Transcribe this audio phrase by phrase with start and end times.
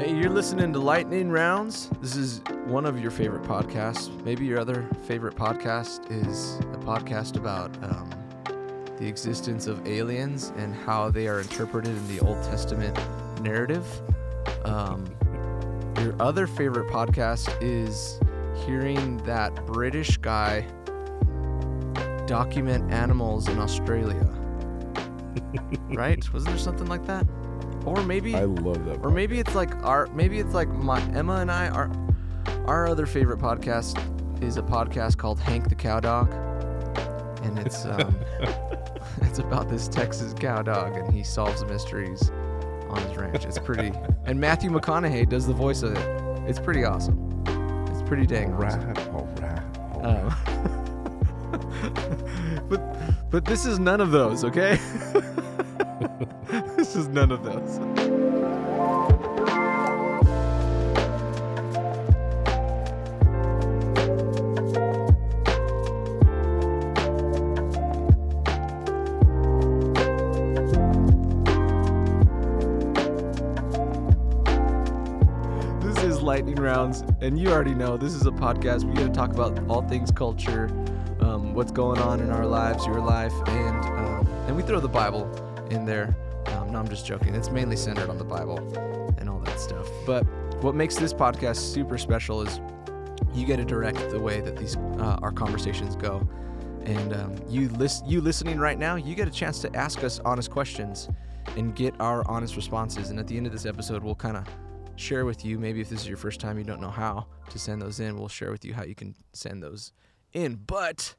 [0.00, 1.90] Hey, you're listening to Lightning Rounds.
[2.00, 4.08] This is one of your favorite podcasts.
[4.24, 8.08] Maybe your other favorite podcast is a podcast about um,
[8.96, 12.98] the existence of aliens and how they are interpreted in the Old Testament
[13.42, 13.84] narrative.
[14.64, 15.04] Um,
[15.98, 18.18] your other favorite podcast is
[18.64, 20.66] hearing that British guy
[22.26, 24.26] document animals in Australia.
[25.90, 26.32] right?
[26.32, 27.26] Wasn't there something like that?
[27.86, 28.98] Or maybe I love that.
[29.02, 31.90] or maybe it's like our maybe it's like my Emma and I our
[32.66, 33.98] our other favorite podcast
[34.42, 36.32] is a podcast called Hank the Cowdog.
[37.44, 38.14] And it's um
[39.22, 42.30] it's about this Texas cow dog and he solves mysteries
[42.88, 43.44] on his ranch.
[43.44, 43.92] It's pretty
[44.26, 46.22] and Matthew McConaughey does the voice of it.
[46.48, 47.42] It's pretty awesome.
[47.90, 48.92] It's pretty dang all awesome.
[48.92, 50.30] right, all right, all right.
[50.30, 50.34] Um,
[52.68, 54.78] but but this is none of those, okay?
[56.76, 57.69] this is none of those.
[77.20, 78.84] And you already know this is a podcast.
[78.84, 80.66] We get to talk about all things culture,
[81.20, 84.88] um, what's going on in our lives, your life, and um, and we throw the
[84.88, 85.30] Bible
[85.70, 86.16] in there.
[86.46, 87.34] Um, no, I'm just joking.
[87.34, 88.58] It's mainly centered on the Bible
[89.18, 89.86] and all that stuff.
[90.06, 90.24] But
[90.62, 92.60] what makes this podcast super special is
[93.34, 96.26] you get to direct the way that these uh, our conversations go,
[96.84, 100.20] and um, you list you listening right now, you get a chance to ask us
[100.24, 101.08] honest questions
[101.56, 103.10] and get our honest responses.
[103.10, 104.44] And at the end of this episode, we'll kind of
[105.00, 107.58] share with you maybe if this is your first time you don't know how to
[107.58, 109.92] send those in we'll share with you how you can send those
[110.34, 111.14] in but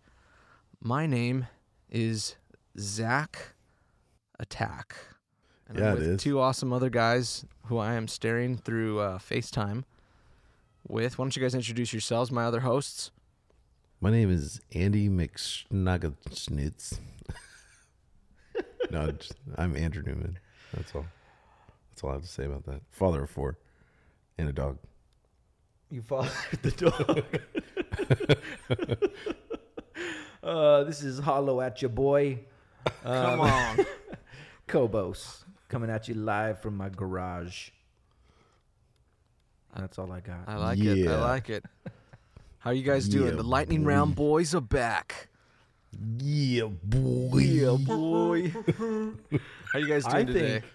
[0.81, 1.47] my name
[1.89, 2.35] is
[2.79, 3.53] zach
[4.39, 4.95] attack
[5.67, 6.21] and Yeah, i'm with is.
[6.21, 9.83] two awesome other guys who i am staring through uh, facetime
[10.87, 13.09] with why don't you guys introduce yourselves my other hosts
[13.99, 16.99] My name is Andy McSnuggetschnitz.
[18.91, 20.39] no, just- I'm Andrew Newman.
[20.73, 21.05] That's all.
[21.91, 22.81] That's all I have to say about that.
[22.89, 23.57] Father of four,
[24.41, 24.77] and a dog.
[25.89, 26.31] You fathered
[26.61, 27.23] the dog.
[30.43, 32.39] uh, this is Hollow at your boy.
[33.03, 33.85] come Um, on
[34.67, 37.69] Kobos coming at you live from my garage.
[39.75, 40.39] That's all I got.
[40.47, 41.63] i like it i like it
[42.59, 45.29] how you guys doing Yeah, the lightning round boys are back
[46.19, 47.37] Yeah, boy.
[47.39, 48.49] Yeah, boy.
[49.71, 50.51] How you guys doing I today?
[50.59, 50.65] think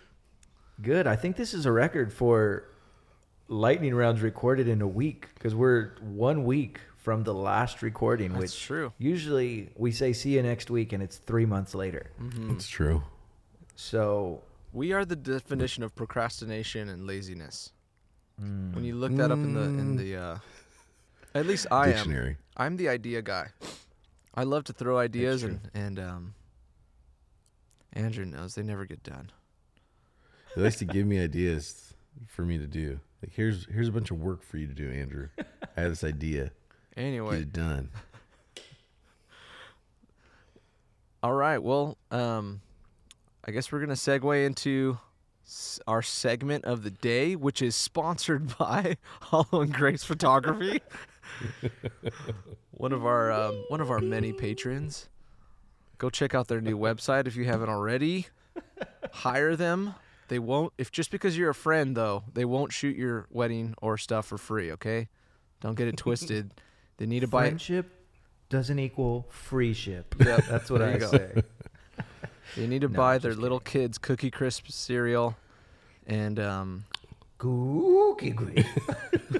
[0.80, 1.06] good.
[1.06, 2.64] I think this is a record for
[3.48, 8.42] lightning rounds recorded in a week because we're one week from the last recording, That's
[8.42, 8.92] which true.
[8.98, 12.10] usually we say see you next week and it's three months later.
[12.50, 13.02] It's true.
[13.76, 14.42] So
[14.72, 17.72] We are the definition of procrastination and laziness.
[18.38, 20.38] When you look that up in the in the, uh,
[21.34, 22.36] at least I am.
[22.56, 23.48] I'm the idea guy.
[24.34, 26.34] I love to throw ideas and and um.
[27.94, 29.30] Andrew knows they never get done.
[30.54, 31.94] He likes to give me ideas
[32.28, 33.00] for me to do.
[33.22, 35.28] Like here's here's a bunch of work for you to do, Andrew.
[35.76, 36.50] I have this idea.
[36.98, 37.90] Anyway, Get it done.
[41.22, 41.58] all right.
[41.58, 42.60] Well, um,
[43.44, 44.98] I guess we're gonna segue into
[45.46, 50.80] s- our segment of the day, which is sponsored by Hollow and Grace Photography.
[52.70, 55.08] one of our um, one of our many patrons.
[55.98, 58.26] Go check out their new website if you haven't already.
[59.12, 59.94] Hire them.
[60.28, 63.96] They won't if just because you're a friend though, they won't shoot your wedding or
[63.98, 65.08] stuff for free, okay?
[65.60, 66.52] Don't get it twisted.
[66.98, 67.92] They need to buy friendship
[68.48, 70.14] doesn't equal free ship.
[70.24, 71.10] Yep, That's what I go.
[71.10, 71.42] say.
[72.56, 75.36] they need to No, buy just their little kids cookie crisp cereal
[76.06, 76.84] and um
[77.38, 78.64] Cookie great.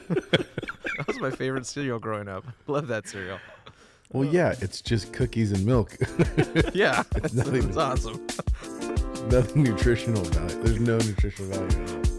[0.06, 2.44] that was my favorite cereal growing up.
[2.66, 3.38] Love that cereal.
[4.12, 5.96] Well, yeah, it's just cookies and milk.
[6.74, 8.24] Yeah, it's, nothing- it's awesome.
[9.30, 10.62] Nothing nutritional value.
[10.62, 12.15] There's no nutritional value.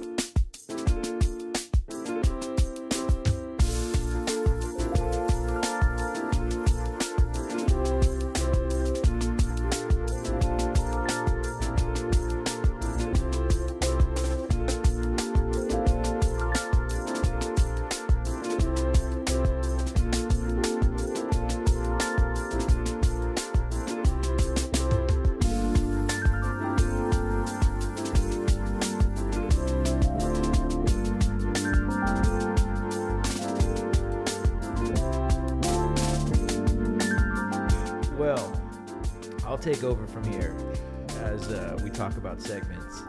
[39.47, 40.55] I'll take over from here
[41.21, 43.01] as uh, we talk about segments.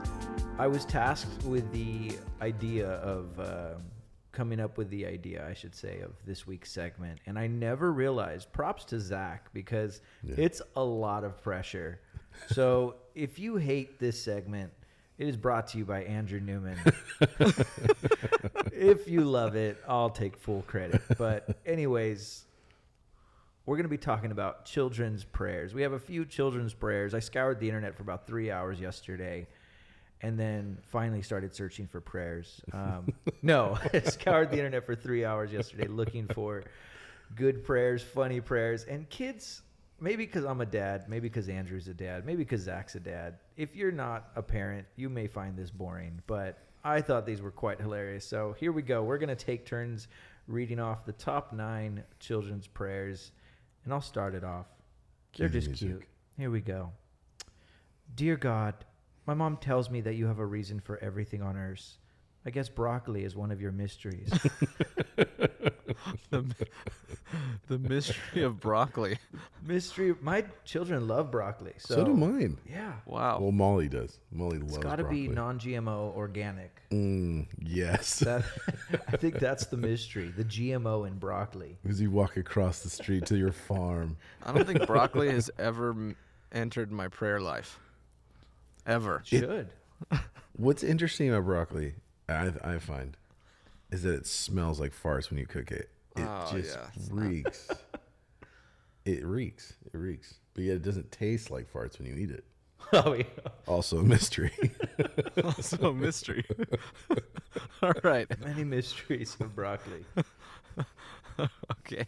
[0.57, 3.83] I was tasked with the idea of um
[4.31, 7.93] coming up with the idea, I should say, of this week's segment, and I never
[7.93, 8.53] realized.
[8.53, 10.37] Props to Zach because Yeah.
[10.39, 12.01] it's a lot of pressure.
[12.53, 14.73] So if you hate this segment,
[15.17, 16.79] it is brought to you by Andrew Newman.
[18.73, 21.03] if you love it, I'll take full credit.
[21.19, 22.45] But anyways,
[23.69, 25.75] we're going to be talking about children's prayers.
[25.75, 27.13] We have a few children's prayers.
[27.13, 29.47] I scoured the internet for about three hours yesterday
[30.23, 32.63] and then finally started searching for prayers.
[32.73, 33.13] Um,
[33.43, 36.65] no, I scoured the internet for three hours yesterday looking for
[37.35, 39.61] good prayers, funny prayers, and kids.
[40.01, 43.35] Maybe because I'm a dad, maybe because Andrew's a dad, maybe because Zach's a dad.
[43.59, 47.51] If you're not a parent, you may find this boring, but I thought these were
[47.51, 48.25] quite hilarious.
[48.25, 49.03] So here we go.
[49.03, 50.09] We're going to take turns
[50.47, 53.33] reading off the top nine children's prayers,
[53.89, 54.67] and I'll start it off.
[55.39, 55.89] They're just music.
[55.89, 56.03] cute.
[56.37, 56.93] Here we go.
[58.15, 58.75] Dear God,
[59.27, 61.97] my mom tells me that you have a reason for everything on earth.
[62.47, 64.31] I guess broccoli is one of your mysteries.
[66.31, 66.45] the,
[67.67, 69.19] the mystery of broccoli.
[69.67, 70.15] Mystery.
[70.23, 71.75] My children love broccoli.
[71.79, 72.57] So, So, do mine.
[72.67, 72.93] Yeah.
[73.07, 73.41] Wow.
[73.41, 74.19] Well, Molly does.
[74.33, 75.35] Molly It's loves got to be broccoli.
[75.75, 76.81] non-GMO organic.
[76.91, 78.21] Mm, yes.
[78.21, 78.45] That
[79.09, 80.33] I think that's the mystery.
[80.35, 81.77] The GMO in broccoli.
[81.89, 84.17] As you walk across the street to your farm.
[84.45, 86.17] I don't think broccoli has ever m-
[86.53, 87.79] entered my prayer life.
[88.87, 89.21] Ever.
[89.27, 89.69] Should.
[90.57, 91.95] What's interesting about broccoli,
[92.29, 93.17] I, I find,
[93.91, 95.91] is that it smells like farts when you cook it.
[96.17, 97.69] It Oh, just yeah, reeks.
[99.05, 99.75] it reeks.
[99.93, 100.35] It reeks.
[100.55, 102.45] But yet it doesn't taste like farts when you eat it.
[102.93, 103.25] oh yeah.
[103.67, 104.53] Also a mystery.
[105.45, 106.45] also a mystery.
[107.83, 108.27] All right.
[108.41, 110.05] Many mysteries of broccoli.
[111.71, 112.07] Okay.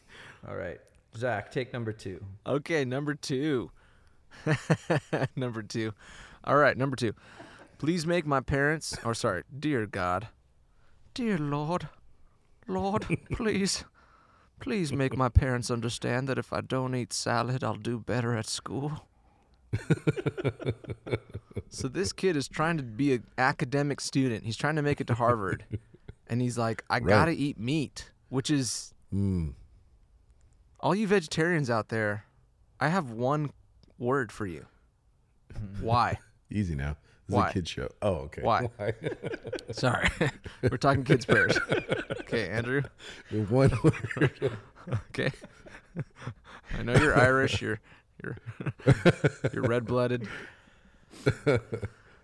[0.48, 0.80] All right.
[1.16, 2.24] Zach, take number two.
[2.46, 3.70] Okay, number two.
[5.36, 5.92] number two.
[6.44, 7.14] All right, number two.
[7.80, 10.28] Please make my parents, or sorry, dear God,
[11.14, 11.88] dear Lord,
[12.68, 13.84] Lord, please,
[14.60, 18.46] please make my parents understand that if I don't eat salad, I'll do better at
[18.46, 19.06] school.
[21.70, 24.44] so this kid is trying to be an academic student.
[24.44, 25.64] He's trying to make it to Harvard,
[26.26, 29.54] and he's like, I gotta eat meat, which is mm.
[30.80, 32.26] all you vegetarians out there,
[32.78, 33.52] I have one
[33.98, 34.66] word for you.
[35.80, 36.18] Why?
[36.50, 36.98] Easy now.
[37.30, 37.48] This Why?
[37.48, 37.88] a kid show.
[38.02, 38.42] Oh, okay.
[38.42, 38.68] Why?
[39.70, 40.08] Sorry.
[40.62, 41.56] We're talking kids prayers.
[42.22, 42.82] Okay, Andrew.
[43.48, 44.52] One word.
[45.10, 45.30] Okay.
[46.78, 47.80] I know you're Irish, you're
[48.22, 48.36] you're
[49.52, 50.28] you're red-blooded.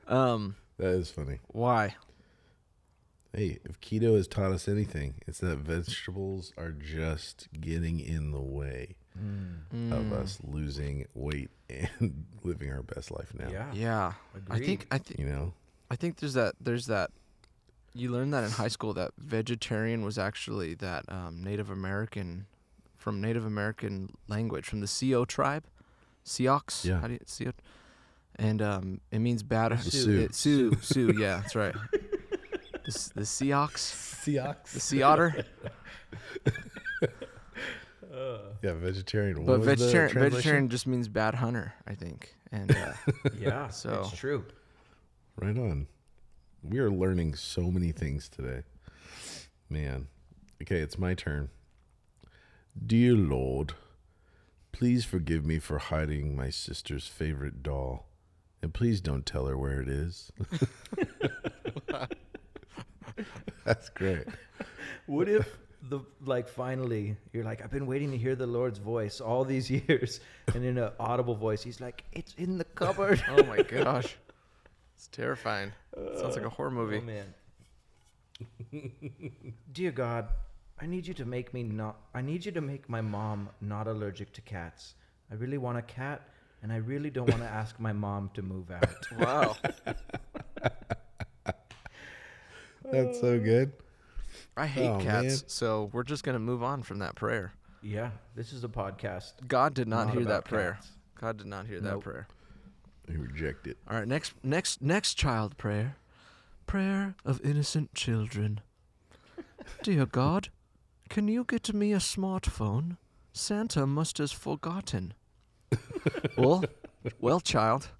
[0.07, 1.39] Um, That is funny.
[1.49, 1.97] why?
[3.33, 8.41] Hey, if keto has taught us anything, it's that vegetables are just getting in the
[8.41, 8.95] way
[9.75, 9.93] Mm.
[9.93, 13.49] of us losing weight and living our best life now.
[13.51, 13.73] Yeah.
[13.73, 14.13] Yeah.
[14.51, 15.53] I think I think You know?
[15.91, 17.11] I think there's that there's that
[17.95, 22.47] you learned that in high school that vegetarian was actually that um, Native American
[22.99, 25.65] from Native American language from the Sioux tribe,
[26.25, 26.61] Sioux.
[26.83, 27.01] Yeah.
[27.01, 27.53] How do you Sioux?
[28.39, 29.73] And um, it means bad.
[29.73, 30.21] The Sioux.
[30.21, 30.77] It, Sioux.
[30.83, 31.15] Sioux.
[31.19, 31.75] Yeah, that's right.
[32.87, 33.47] The, s- the Sioux.
[33.47, 34.73] Seahawks.
[34.73, 35.45] The sea otter.
[38.63, 39.45] Yeah, vegetarian.
[39.45, 42.35] What But vegetarian vegetarian just means bad hunter, I think.
[42.53, 42.93] And uh,
[43.39, 43.69] Yeah.
[43.71, 44.45] So- it's true.
[45.37, 45.87] Right on.
[46.63, 48.63] We are learning so many things today.
[49.69, 50.09] Man.
[50.63, 51.51] Okay, it's my turn.
[52.87, 53.75] Dear Lord,
[54.73, 58.07] please forgive me for hiding my sister's favorite doll.
[58.63, 60.33] And please don't tell her where it is.
[63.65, 64.25] That's great.
[65.07, 65.57] What if
[65.89, 69.71] the like finally you're like I've been waiting to hear the Lord's voice all these
[69.89, 70.21] years,
[70.55, 73.23] and in an audible voice he's like it's in the cupboard.
[73.31, 74.17] oh my gosh,
[74.95, 75.73] it's terrifying.
[76.19, 76.99] Sounds like a horror oh, movie.
[76.99, 77.35] Oh man.
[79.73, 80.29] Dear God,
[80.81, 83.87] I need you to make me not I need you to make my mom not
[83.87, 84.95] allergic to cats.
[85.31, 86.29] I really want a cat
[86.63, 89.19] and I really don't want to ask my mom to move out.
[89.19, 89.57] Wow.
[92.93, 93.73] That's so good.
[94.57, 95.49] I hate Oh, cats, man.
[95.49, 97.53] so we're just gonna move on from that prayer.
[97.83, 99.33] Yeah, this is a podcast.
[99.47, 100.75] God did not, Not hear that prayer.
[100.75, 100.91] cats.
[101.21, 102.27] God did not hear that prayer.
[103.09, 103.77] You reject it.
[103.89, 105.97] All right, next next next child prayer.
[106.67, 108.61] Prayer of innocent children.
[109.83, 110.49] Dear God,
[111.09, 112.97] can you get me a smartphone?
[113.33, 115.15] Santa must have forgotten.
[116.37, 116.65] well,
[117.21, 117.91] well, child.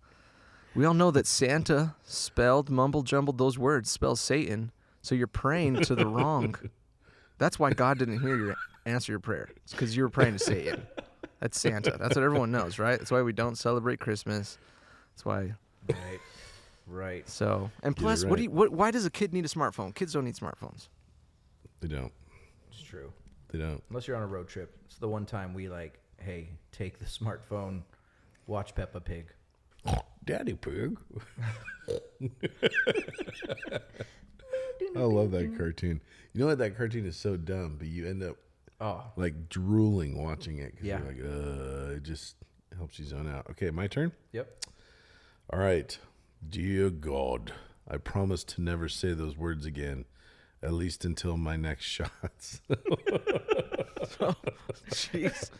[0.75, 4.73] We all know that Santa spelled mumble jumbled those words spells Satan,
[5.07, 6.57] so you're praying to the wrong.
[7.39, 9.49] That's why God didn't hear your answer your prayer.
[9.63, 10.85] It's because you were praying to Satan.
[11.39, 11.97] That's Santa.
[11.97, 12.99] That's what everyone knows, right?
[12.99, 14.59] That's why we don't celebrate Christmas.
[15.13, 15.55] That's why
[15.89, 16.21] Right.
[16.89, 17.29] Right.
[17.29, 19.49] So, and Get it plus, what do you, what, why does a kid need a
[19.49, 19.95] smartphone?
[19.95, 20.89] Kids don't need smartphones.
[21.81, 22.13] They don't.
[22.71, 23.13] It's true.
[23.49, 23.83] They don't.
[23.91, 24.77] Unless you're on a road trip.
[24.87, 27.83] It's the one time we like, hey, take the smartphone,
[28.47, 29.27] watch Peppa Pig.
[30.25, 30.99] Daddy Pig.
[34.97, 36.01] I love that cartoon.
[36.33, 36.59] You know what?
[36.59, 38.37] That cartoon is so dumb, but you end up
[38.81, 40.99] Oh, like drooling watching it because Yeah.
[40.99, 42.37] you're like, uh, it just
[42.77, 43.47] helps you zone out.
[43.51, 44.13] Okay, my turn.
[44.33, 44.65] yep.
[45.51, 45.99] All right.
[46.47, 47.53] Dear God,
[47.89, 50.05] I promise to never say those words again,
[50.63, 52.61] at least until my next shots.
[54.91, 55.51] Jeez.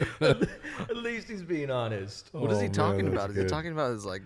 [0.20, 2.28] At least he's being honest.
[2.32, 3.30] What is Oh, he man, talking that's about?
[3.30, 3.48] Is he good.
[3.48, 4.22] talking about his like?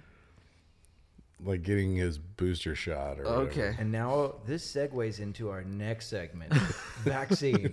[1.44, 3.40] Like getting his booster shot or whatever.
[3.42, 3.76] Okay.
[3.78, 6.52] And now this segues into our next segment
[7.04, 7.70] vaccines.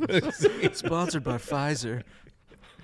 [0.78, 2.04] Sponsored by Pfizer.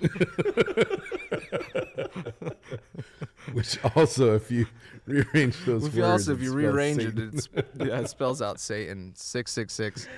[3.52, 4.66] Which also, if you
[5.06, 8.08] rearrange those If words, you also, if it you spells rearrange it, it's, yeah, it
[8.08, 10.08] spells out Satan six six six.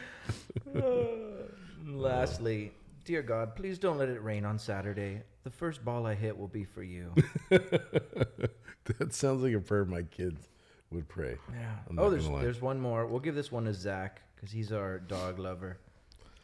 [1.86, 2.72] Lastly,
[3.04, 5.22] dear God, please don't let it rain on Saturday.
[5.44, 7.14] The first ball I hit will be for you.
[7.50, 10.48] that sounds like a prayer of my kids
[10.90, 11.36] would pray.
[11.52, 11.76] Yeah.
[11.88, 13.06] I'm Oh, there's there's one more.
[13.06, 15.78] We'll give this one to Zach because he's our dog lover.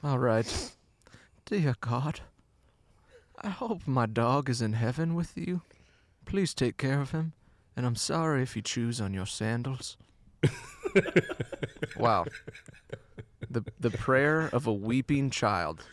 [0.02, 0.72] All right.
[1.46, 2.20] Dear God,
[3.42, 5.62] I hope my dog is in heaven with you.
[6.26, 7.32] Please take care of him,
[7.76, 9.96] and I'm sorry if he chews on your sandals.
[11.96, 12.24] wow.
[13.50, 15.84] The the prayer of a weeping child.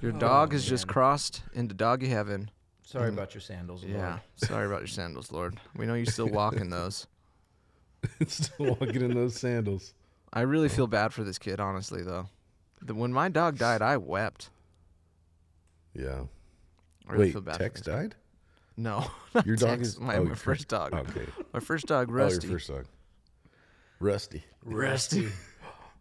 [0.00, 2.50] Your dog has just crossed into doggy heaven.
[2.84, 3.14] Sorry Mm.
[3.14, 3.82] about your sandals.
[3.84, 3.94] Lord.
[3.96, 4.18] Yeah.
[4.36, 5.56] Sorry about your sandals, Lord.
[5.76, 7.06] We know you still walk in those.
[8.26, 9.94] Still walking in those sandals.
[10.32, 12.26] I really feel bad for this kid, honestly, though.
[12.80, 14.50] The, when my dog died, I wept.
[15.94, 16.22] Yeah.
[17.08, 17.90] I really Wait, feel bad for Tex this kid.
[17.92, 18.14] died?
[18.76, 19.04] No,
[19.34, 20.94] not Your dog Tex, is my, oh, my first dog.
[20.94, 21.26] Okay.
[21.52, 22.46] My first dog, Oh, Rusty.
[22.48, 22.86] your first dog.
[24.00, 24.42] Rusty.
[24.64, 25.28] Rusty.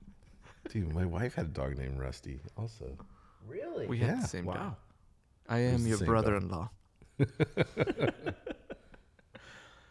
[0.70, 2.98] Dude, my wife had a dog named Rusty also.
[3.46, 3.88] Really?
[3.88, 4.22] We had Yeah.
[4.22, 4.76] the same dog.
[5.50, 6.70] I am your brother-in-law.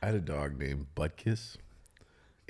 [0.03, 1.59] I had a dog named Butkiss.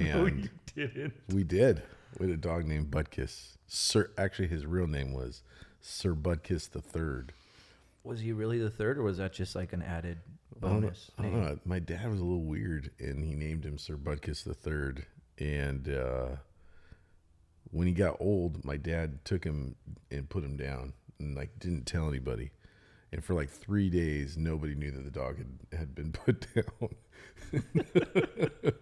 [0.07, 0.49] And No, you
[0.89, 1.15] didn't.
[1.29, 1.83] we did.
[2.19, 3.57] We had a dog named Butkiss.
[3.67, 5.43] Sir actually his real name was
[5.81, 7.33] Sir Butkiss the Third.
[8.03, 10.19] Was he really the third, or was that just like an added
[10.57, 11.11] I don't know- bonus?
[11.19, 11.59] I don't know.
[11.65, 15.05] My dad was a little weird, and he named him Sir Butkus the Third.
[15.39, 16.37] And uh,
[17.71, 19.77] when he got old, my dad took him
[20.11, 22.51] and put him down, and like didn't tell anybody.
[23.13, 26.91] And for like three days, nobody knew that the dog had, had been put down.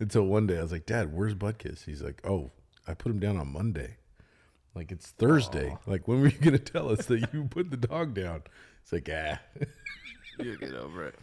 [0.00, 2.50] Until one day, I was like, "Dad, where's Butkus?" He's like, "Oh,
[2.86, 3.96] I put him down on Monday."
[4.74, 5.76] Like it's Thursday.
[5.86, 8.42] Like when were you gonna tell us that you put the dog down?
[8.82, 9.40] It's like, ah,
[10.38, 11.16] You get over it.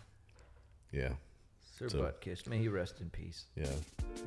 [0.91, 1.13] yeah.
[1.77, 3.45] Sir So- Buttkiss, may he rest in peace.
[3.55, 3.71] Yeah.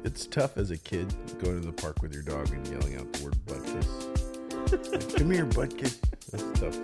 [0.04, 3.12] It's tough as a kid going to the park with your dog and yelling out
[3.12, 4.92] the word butt kiss.
[4.92, 5.98] Like, Come here, butt kiss.
[6.30, 6.78] That's tough.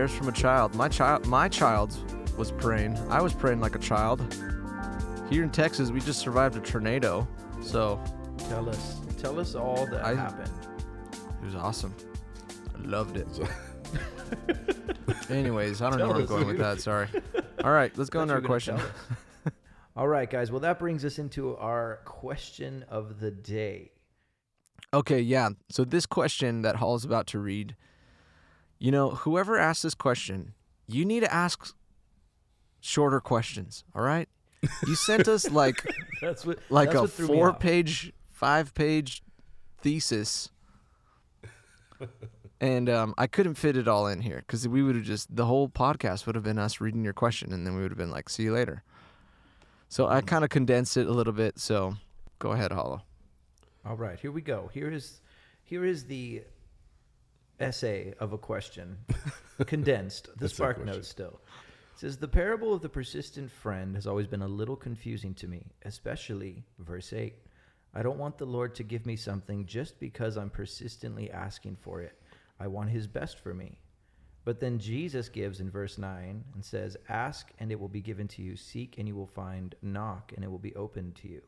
[0.00, 0.74] Prayers from a child.
[0.74, 1.94] My child, my child
[2.38, 2.96] was praying.
[3.10, 4.34] I was praying like a child.
[5.28, 7.28] Here in Texas, we just survived a tornado,
[7.60, 8.02] so
[8.48, 10.50] Tell us, tell us all that I- happened.
[11.42, 11.94] it was awesome.
[12.74, 13.28] I loved it.
[15.30, 16.80] Anyways, I don't know where I'm going with that.
[16.80, 17.08] Sorry.
[17.62, 18.80] All right, let's go Thought into our question.
[19.96, 20.50] all right, guys.
[20.50, 23.90] Well, that brings us into our question of the day.
[24.94, 25.50] Okay, yeah.
[25.68, 27.76] So this question that Hall's about to read,
[28.80, 30.54] you know, whoever asked this question,
[30.88, 31.74] you need to ask
[32.80, 33.84] shorter questions.
[33.94, 34.28] All right.
[34.86, 35.86] You sent us like
[36.20, 39.22] That's what like that's a what four page, five page
[39.82, 40.48] thesis.
[42.60, 45.44] and um, I couldn't fit it all in here because we would have just, the
[45.44, 48.10] whole podcast would have been us reading your question and then we would have been
[48.10, 48.82] like, see you later.
[49.88, 51.58] So I kind of condensed it a little bit.
[51.58, 51.96] So
[52.38, 53.02] go ahead, Hollow.
[53.84, 54.70] All right, here we go.
[54.72, 55.20] Here is
[55.64, 56.42] here is the
[57.60, 58.98] essay of a question,
[59.66, 60.26] condensed.
[60.34, 60.94] The That's spark question.
[60.94, 61.40] note still.
[61.94, 65.48] It says the parable of the persistent friend has always been a little confusing to
[65.48, 67.34] me, especially verse eight.
[67.94, 72.00] I don't want the Lord to give me something just because I'm persistently asking for
[72.00, 72.16] it.
[72.58, 73.80] I want His best for me.
[74.44, 78.26] But then Jesus gives in verse 9 and says, Ask and it will be given
[78.28, 81.42] to you, seek and you will find, knock and it will be opened to you.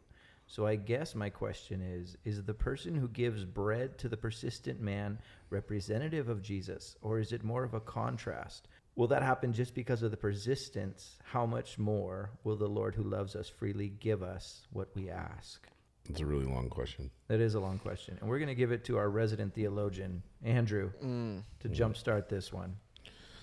[0.46, 4.80] So I guess my question is is the person who gives bread to the persistent
[4.80, 5.18] man
[5.50, 8.68] representative of Jesus or is it more of a contrast?
[8.94, 11.16] Will that happen just because of the persistence?
[11.24, 15.66] How much more will the Lord who loves us freely give us what we ask?
[16.10, 17.10] It's a really long question.
[17.28, 18.18] That is a long question.
[18.20, 21.44] And we're going to give it to our resident theologian, Andrew, Mm.
[21.60, 22.76] to jumpstart this one.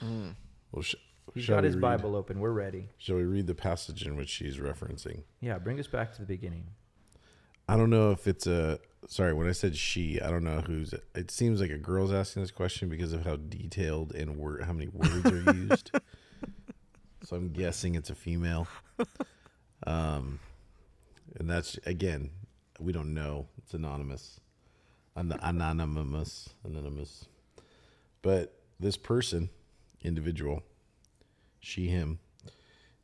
[0.04, 0.36] Mm.
[0.72, 0.96] Well, sh-
[1.34, 2.40] He's shall got his read- Bible open.
[2.40, 2.90] We're ready.
[2.98, 5.24] Shall we read the passage in which he's referencing?
[5.40, 6.66] Yeah, bring us back to the beginning.
[7.70, 10.20] I don't know if it's a sorry when I said she.
[10.20, 10.96] I don't know who's.
[11.14, 14.74] It seems like a girl's asking this question because of how detailed and word how
[14.74, 15.92] many words are used.
[17.24, 18.68] so I'm guessing it's a female.
[19.86, 20.40] Um,
[21.40, 22.32] and that's again,
[22.80, 23.46] we don't know.
[23.60, 24.40] It's anonymous,
[25.16, 27.26] An- anonymous, anonymous.
[28.24, 29.50] But this person,
[30.02, 30.64] individual,
[31.60, 32.18] she, him,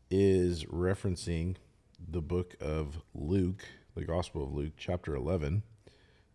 [0.09, 1.57] is referencing
[1.99, 3.63] the book of Luke,
[3.95, 5.63] the Gospel of Luke, chapter 11,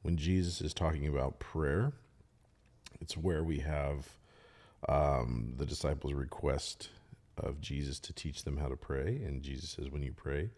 [0.00, 1.93] when Jesus is talking about prayer.
[3.02, 4.09] It's where we have
[4.88, 6.88] um, the disciples' request
[7.37, 9.21] of Jesus to teach them how to pray.
[9.23, 10.49] And Jesus says, when you pray,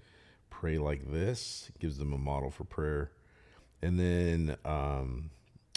[0.49, 3.11] pray like this, gives them a model for prayer.
[3.82, 5.30] And then, um,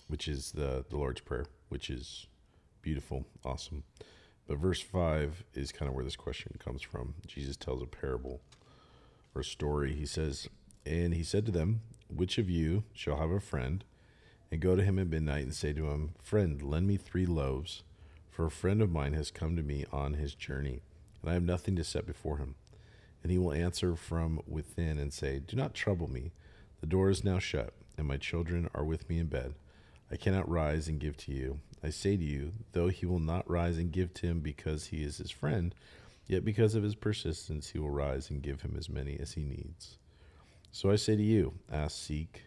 [0.08, 2.28] which is the, the Lord's Prayer, which is
[2.84, 3.84] beautiful, awesome.
[4.48, 7.16] But verse 5 is kind of where this question comes from.
[7.26, 8.42] Jesus tells a parable
[9.34, 9.96] or story.
[9.96, 10.48] He says,
[10.86, 13.84] And he said to them, Which of you shall have a friend,
[14.52, 17.84] and go to him at midnight and say to him, Friend, lend me three loaves,
[18.30, 20.82] for a friend of mine has come to me on his journey,
[21.22, 22.56] and I have nothing to set before him.
[23.24, 26.32] And he will answer from within and say, Do not trouble me.
[26.82, 29.56] The door is now shut, and my children are with me in bed.
[30.12, 31.60] I cannot rise and give to you.
[31.84, 35.04] I say to you, though he will not rise and give to him because he
[35.04, 35.74] is his friend,
[36.28, 39.44] Yet because of his persistence, he will rise and give him as many as he
[39.44, 39.98] needs.
[40.76, 42.44] So I say to you, ask, seek.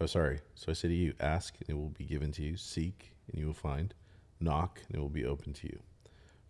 [0.00, 0.40] Oh, sorry.
[0.56, 2.56] So I say to you, ask, and it will be given to you.
[2.56, 3.94] Seek, and you will find.
[4.40, 5.78] Knock, and it will be open to you.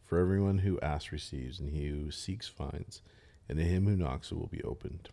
[0.06, 3.02] For everyone who asks receives, and he who seeks finds,
[3.46, 5.10] and to him who knocks it will be opened.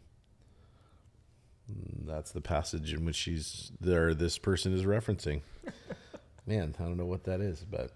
[1.69, 4.13] Mm, That's the passage in which she's there.
[4.13, 5.41] This person is referencing.
[6.47, 7.91] Man, I don't know what that is, but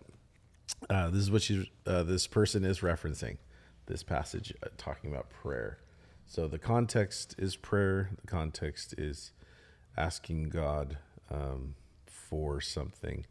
[0.90, 1.68] uh, this is what she's.
[1.88, 3.38] Uh, this person is referencing
[3.86, 5.78] this passage uh, talking about prayer.
[6.32, 8.12] So the context is prayer.
[8.22, 9.34] The context is
[9.98, 10.98] asking God
[11.30, 13.26] um, for something,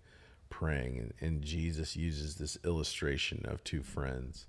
[0.50, 4.46] praying, and, and Jesus uses this illustration of two friends.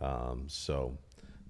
[0.00, 0.96] Um, so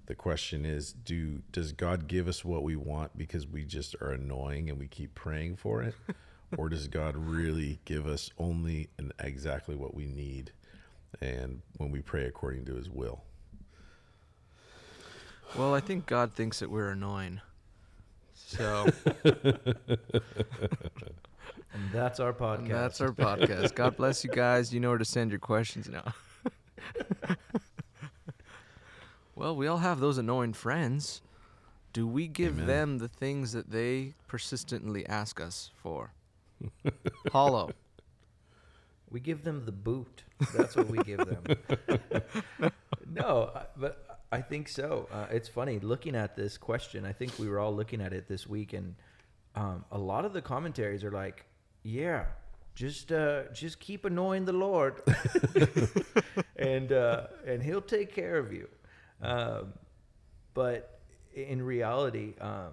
[0.07, 4.11] the question is, do does God give us what we want because we just are
[4.11, 5.95] annoying and we keep praying for it,
[6.57, 10.51] or does God really give us only and exactly what we need,
[11.21, 13.23] and when we pray according to His will?
[15.57, 17.41] Well, I think God thinks that we're annoying.
[18.33, 18.87] So
[21.73, 22.57] And that's our podcast.
[22.59, 23.73] and that's our podcast.
[23.75, 24.73] God bless you guys.
[24.73, 26.13] You know where to send your questions now.
[29.35, 31.21] well, we all have those annoying friends.
[31.91, 32.67] Do we give Amen.
[32.67, 36.13] them the things that they persistently ask us for?
[37.31, 37.71] Hollow.
[39.09, 40.23] We give them the boot.
[40.55, 41.43] That's what we give them.
[43.11, 45.07] no, but I think so.
[45.11, 47.05] Uh, it's funny looking at this question.
[47.05, 48.95] I think we were all looking at it this week, and
[49.55, 51.45] um, a lot of the commentaries are like,
[51.83, 52.25] "Yeah,
[52.73, 55.03] just uh, just keep annoying the Lord,
[56.55, 58.67] and uh, and He'll take care of you."
[59.21, 59.73] Um,
[60.55, 60.99] but
[61.35, 62.71] in reality, um,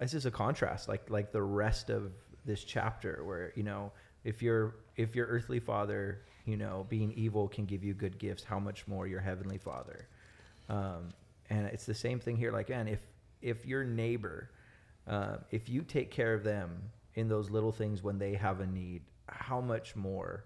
[0.00, 2.10] this is a contrast like like the rest of
[2.44, 3.92] this chapter where you know
[4.24, 8.42] if your if your earthly father you know being evil can give you good gifts
[8.42, 10.08] how much more your heavenly father
[10.70, 11.08] um,
[11.50, 13.00] and it's the same thing here like man if
[13.42, 14.50] if your neighbor
[15.06, 16.70] uh, if you take care of them
[17.14, 20.44] in those little things when they have a need how much more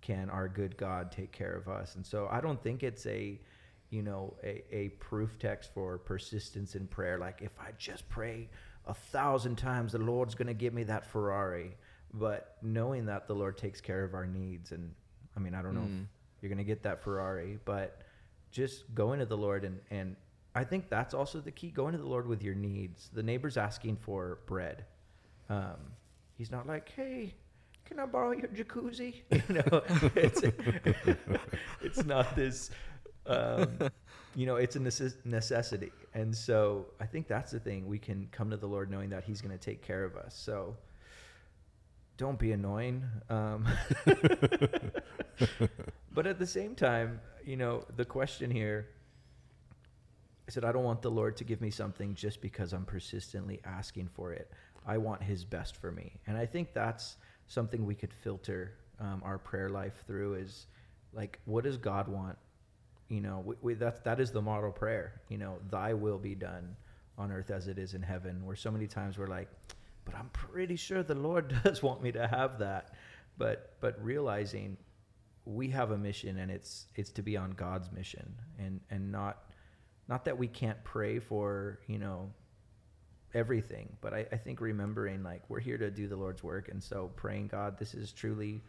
[0.00, 1.94] can our good god take care of us?
[1.96, 3.38] And so i don't think it's a
[3.90, 7.18] you know a, a proof text for persistence in prayer.
[7.18, 8.48] Like if i just pray
[8.86, 11.76] a thousand times the lord's going to give me that ferrari.
[12.14, 14.94] But knowing that the lord takes care of our needs and
[15.36, 16.04] i mean i don't know Mm.
[16.04, 18.00] if you're going to get that ferrari but
[18.50, 20.16] just going to the lord and and
[20.54, 23.10] i think that's also the key going to the lord with your needs.
[23.12, 24.84] The neighbor's asking for bread.
[25.48, 25.76] Um,
[26.36, 27.34] he's not like hey
[27.84, 29.22] can i borrow your jacuzzi?
[29.30, 29.82] You know
[30.16, 30.42] it's
[31.82, 32.70] it's not this
[33.26, 33.78] um,
[34.36, 35.92] you know it's a necess- necessity.
[36.14, 37.86] And so i think that's the thing.
[37.86, 40.34] We can come to the lord knowing that he's going to take care of us.
[40.36, 40.76] So
[42.16, 43.66] don't be annoying um,
[46.12, 48.88] but at the same time you know the question here
[50.48, 53.60] I said, I don't want the Lord to give me something just because I'm persistently
[53.64, 54.52] asking for it.
[54.86, 56.12] I want His best for me.
[56.26, 57.16] And I think that's
[57.48, 60.66] something we could filter um, our prayer life through is
[61.12, 62.38] like, what does God want?
[63.08, 65.20] You know, we, we, that's, that is the model prayer.
[65.28, 66.76] You know, thy will be done
[67.18, 68.44] on earth as it is in heaven.
[68.44, 69.48] Where so many times we're like,
[70.06, 72.94] but I'm pretty sure the Lord does want me to have that.
[73.36, 74.78] But, but realizing
[75.44, 79.44] we have a mission and it's, it's to be on God's mission and, and not,
[80.08, 82.30] not that we can't pray for, you know,
[83.34, 86.68] everything, but I, I think remembering like we're here to do the Lord's work.
[86.70, 88.62] And so praying, God, this is truly,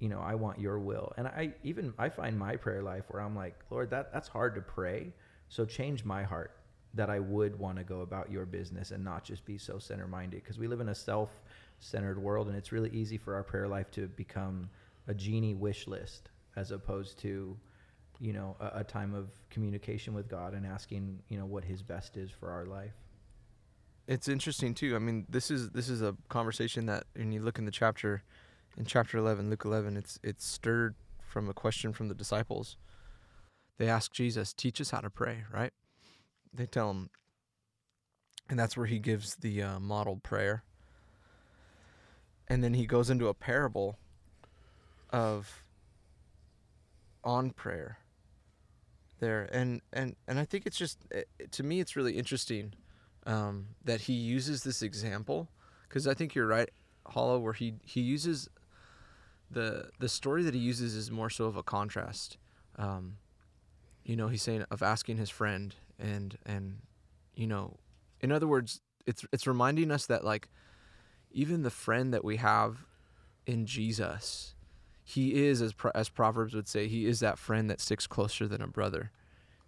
[0.00, 1.14] you know, I want your will.
[1.16, 4.56] And I even, I find my prayer life where I'm like, Lord, that that's hard
[4.56, 5.14] to pray.
[5.48, 6.56] So change my heart
[6.94, 10.06] that I would want to go about your business and not just be so center
[10.06, 11.30] minded because we live in a self
[11.80, 14.70] centered world and it's really easy for our prayer life to become
[15.08, 17.56] a genie wish list as opposed to,
[18.20, 21.82] you know, a, a time of communication with God and asking, you know, what his
[21.82, 22.94] best is for our life
[24.06, 24.94] it's interesting too.
[24.94, 28.22] I mean, this is this is a conversation that when you look in the chapter,
[28.76, 32.76] in chapter eleven, Luke eleven, it's it's stirred from a question from the disciples.
[33.78, 35.72] They ask Jesus, "Teach us how to pray." Right?
[36.54, 37.10] They tell him,
[38.48, 40.62] and that's where he gives the uh, model prayer.
[42.46, 43.98] And then he goes into a parable
[45.10, 45.62] of
[47.24, 47.98] on prayer
[49.20, 52.74] there and and and I think it's just it, to me it's really interesting
[53.26, 55.48] um, that he uses this example
[55.88, 56.68] because I think you're right,
[57.06, 58.48] Hollow, where he he uses
[59.50, 62.36] the the story that he uses is more so of a contrast.
[62.76, 63.16] Um,
[64.04, 66.78] you know, he's saying of asking his friend and and
[67.34, 67.76] you know,
[68.20, 70.48] in other words, it's it's reminding us that like
[71.30, 72.86] even the friend that we have
[73.46, 74.54] in Jesus,
[75.02, 78.62] he is as as Proverbs would say, he is that friend that sticks closer than
[78.62, 79.10] a brother.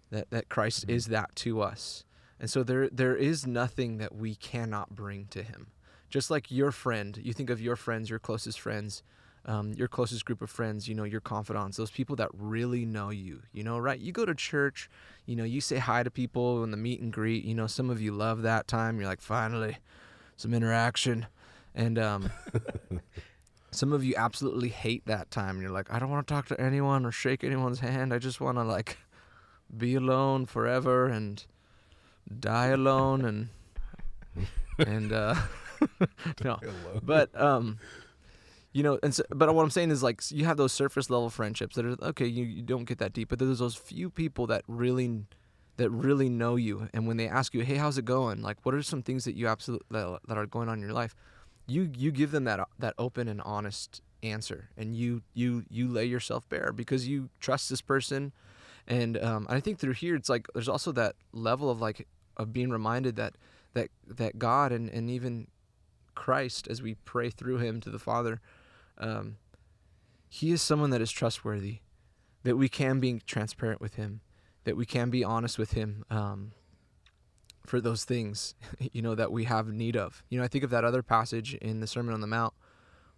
[0.09, 0.95] That that Christ mm-hmm.
[0.95, 2.05] is that to us.
[2.39, 5.67] And so there there is nothing that we cannot bring to him.
[6.09, 9.03] Just like your friend, you think of your friends, your closest friends,
[9.47, 13.09] um, your closest group of friends, you know, your confidants, those people that really know
[13.09, 13.99] you, you know, right?
[13.99, 14.89] You go to church,
[15.25, 17.89] you know, you say hi to people in the meet and greet, you know, some
[17.89, 18.99] of you love that time.
[18.99, 19.77] You're like, finally,
[20.35, 21.27] some interaction.
[21.73, 22.29] And um,
[23.71, 25.61] some of you absolutely hate that time.
[25.61, 28.13] You're like, I don't want to talk to anyone or shake anyone's hand.
[28.13, 28.97] I just want to like
[29.75, 31.45] be alone forever and
[32.39, 33.49] die alone and
[34.79, 35.35] and uh
[36.43, 36.59] no
[37.03, 37.77] but um
[38.77, 41.31] you know and so, but what i'm saying is like you have those surface level
[41.31, 44.45] friendships that are okay you, you don't get that deep but there's those few people
[44.45, 45.23] that really
[45.77, 48.43] that really know you and when they ask you hey how's it going?
[48.43, 50.93] like what are some things that you absolutely that, that are going on in your
[50.93, 51.15] life?
[51.65, 56.05] you you give them that that open and honest answer and you you you lay
[56.05, 58.31] yourself bare because you trust this person
[58.87, 62.53] and um, I think through here it's like there's also that level of like of
[62.53, 63.37] being reminded that
[63.73, 65.47] that that God and, and even
[66.17, 68.41] Christ, as we pray through Him to the Father,
[68.97, 69.37] um,
[70.27, 71.79] He is someone that is trustworthy,
[72.43, 74.21] that we can be transparent with Him,
[74.63, 76.51] that we can be honest with Him um,
[77.65, 78.55] for those things,
[78.91, 80.23] you know, that we have need of.
[80.29, 82.53] You know, I think of that other passage in the Sermon on the Mount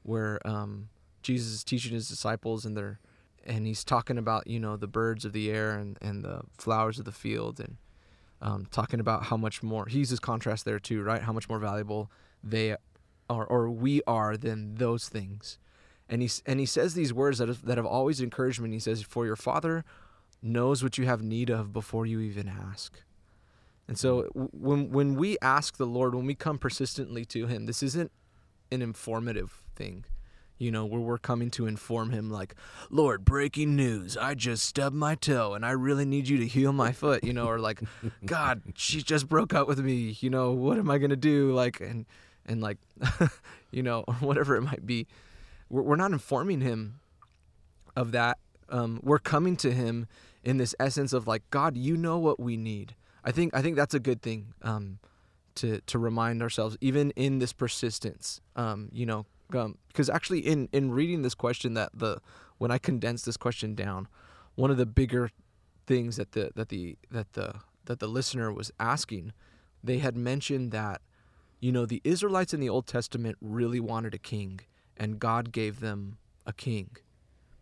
[0.03, 0.89] where um,
[1.21, 2.99] Jesus is teaching His disciples and they're
[3.45, 6.99] and he's talking about you know the birds of the air and, and the flowers
[6.99, 7.77] of the field and
[8.41, 11.21] um, talking about how much more he uses contrast there too, right?
[11.21, 12.09] How much more valuable
[12.43, 12.75] they
[13.29, 15.57] are or we are than those things.
[16.09, 18.71] And he and he says these words that have, that have always encouraged me.
[18.71, 19.85] he says, "For your Father
[20.41, 23.03] knows what you have need of before you even ask."
[23.87, 24.49] And so mm.
[24.51, 28.11] when when we ask the Lord, when we come persistently to Him, this isn't
[28.71, 30.05] an informative thing
[30.59, 32.53] you know, where we're coming to inform him, like,
[32.89, 34.17] Lord, breaking news.
[34.17, 37.31] I just stubbed my toe and I really need you to heal my foot, you
[37.31, 37.81] know, or like,
[38.25, 41.53] God, she just broke up with me, you know, what am I going to do?
[41.53, 42.05] Like, and,
[42.45, 42.77] and like,
[43.71, 45.07] you know, or whatever it might be.
[45.69, 46.99] We're, we're not informing him
[47.95, 48.37] of that.
[48.69, 50.07] Um, we're coming to him
[50.43, 52.95] in this essence of like, God, you know what we need.
[53.23, 54.53] I think, I think that's a good thing.
[54.61, 54.99] Um,
[55.55, 60.69] to, to remind ourselves, even in this persistence, um, you know, because um, actually in
[60.71, 62.21] in reading this question that the
[62.57, 64.07] when I condensed this question down,
[64.55, 65.31] one of the bigger
[65.87, 67.55] things that the that the that the
[67.85, 69.33] that the listener was asking,
[69.83, 71.01] they had mentioned that
[71.59, 74.61] you know the Israelites in the Old Testament really wanted a king,
[74.99, 76.89] and God gave them a king,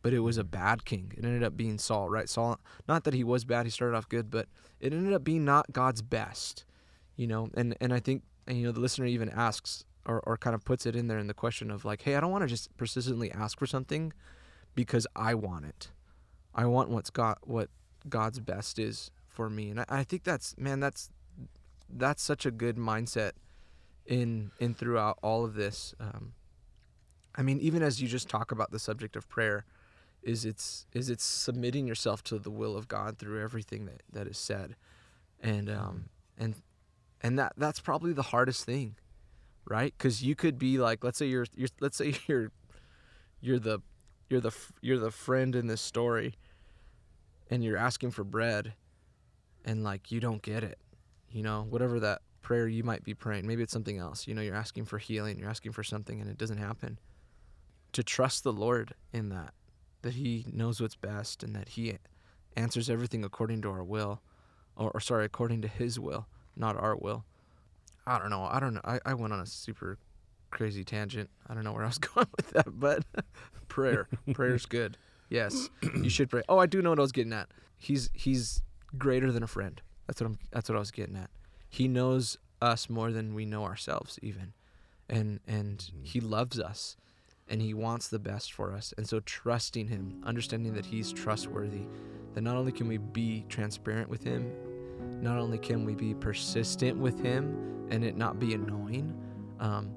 [0.02, 1.13] but it was a bad king.
[1.17, 2.28] It ended up being Saul, right?
[2.28, 4.47] Saul, not that he was bad; he started off good, but
[4.80, 6.65] it ended up being not God's best,
[7.15, 7.50] you know.
[7.54, 10.86] And and I think you know the listener even asks or, or kind of puts
[10.86, 13.32] it in there in the question of like, hey, I don't want to just persistently
[13.32, 14.13] ask for something
[14.73, 15.91] because I want it.
[16.56, 17.69] I want what's got what
[18.08, 19.69] God's best is for me.
[19.69, 21.12] And I, I think that's man, that's
[21.89, 23.32] that's such a good mindset
[24.06, 25.93] in in throughout all of this.
[26.00, 26.34] Um,
[27.38, 29.65] I mean, even as you just talk about the subject of prayer,
[30.23, 34.28] is it's is it's submitting yourself to the will of God through everything that, that
[34.28, 34.76] is said,
[35.39, 36.56] and um and
[37.21, 38.95] and that that's probably the hardest thing,
[39.65, 39.93] right?
[39.97, 42.52] Because you could be like, let's say you're you're let's say you're
[43.39, 43.80] you're the
[44.30, 46.34] you're the you're the friend in this story,
[47.50, 48.73] and you're asking for bread,
[49.63, 50.80] and like you don't get it,
[51.32, 54.28] you know, whatever that prayer you might be praying, maybe it's something else.
[54.28, 56.97] You know, you're asking for healing, you're asking for something, and it doesn't happen.
[57.93, 59.54] To trust the Lord in that
[60.02, 61.97] that He knows what's best and that He
[62.56, 64.21] answers everything according to our will,
[64.76, 67.26] or, or sorry, according to His will, not our will.
[68.06, 68.43] I don't know.
[68.43, 68.82] I don't know.
[68.86, 69.97] I, I went on a super
[70.50, 71.30] crazy tangent.
[71.47, 73.04] I don't know where I was going with that, but
[73.67, 74.97] prayer, prayer's good.
[75.30, 76.43] Yes, you should pray.
[76.47, 77.50] Oh, I do know what I was getting at.
[77.78, 78.62] He's he's
[78.97, 79.82] greater than a friend.
[80.08, 80.39] That's what I'm.
[80.52, 81.30] That's what I was getting at.
[81.69, 84.54] He knows us more than we know ourselves, even,
[85.10, 86.95] and and he loves us
[87.50, 88.94] and he wants the best for us.
[88.98, 91.88] And so trusting him, understanding that he's trustworthy,
[92.34, 94.52] that not only can we be transparent with him,
[95.22, 99.16] not only can we be persistent with him and it not be annoying,
[99.60, 99.90] um,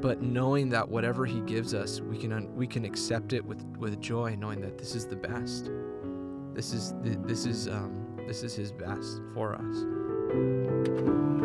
[0.00, 3.64] but knowing that whatever he gives us, we can un- we can accept it with
[3.78, 5.70] with joy, knowing that this is the best.
[6.54, 11.35] This is th- this is um, this is his best for us.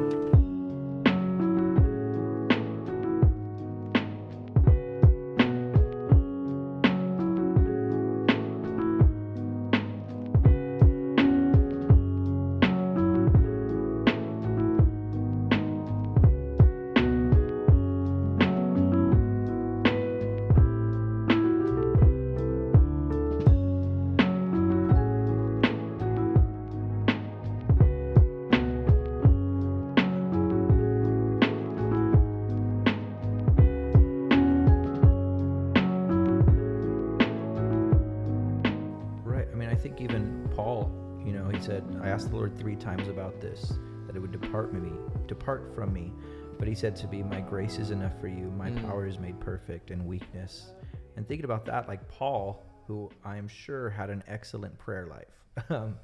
[43.41, 43.73] This,
[44.07, 44.91] that it would depart me,
[45.27, 46.11] depart from me.
[46.59, 48.51] But he said to me, My grace is enough for you.
[48.51, 48.85] My Mm.
[48.85, 50.71] power is made perfect in weakness.
[51.17, 55.65] And thinking about that, like Paul, who I am sure had an excellent prayer life,
[55.69, 55.97] um,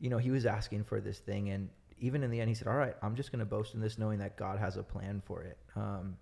[0.00, 1.50] you know, he was asking for this thing.
[1.50, 1.68] And
[1.98, 3.96] even in the end, he said, All right, I'm just going to boast in this,
[3.98, 5.56] knowing that God has a plan for it.
[5.76, 6.16] Um,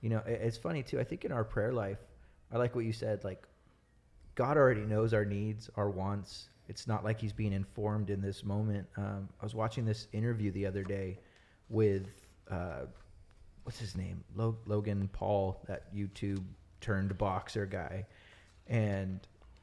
[0.00, 0.98] you know, it- it's funny too.
[0.98, 1.98] I think in our prayer life,
[2.50, 3.46] I like what you said, like,
[4.34, 6.48] God already knows our needs, our wants.
[6.70, 8.86] It's not like He's being informed in this moment.
[8.96, 11.18] Um, I was watching this interview the other day
[11.68, 12.06] with
[12.50, 12.86] uh,
[13.64, 16.42] what's his name, Lo- Logan Paul, that YouTube
[16.80, 18.06] turned boxer guy,
[18.68, 19.20] and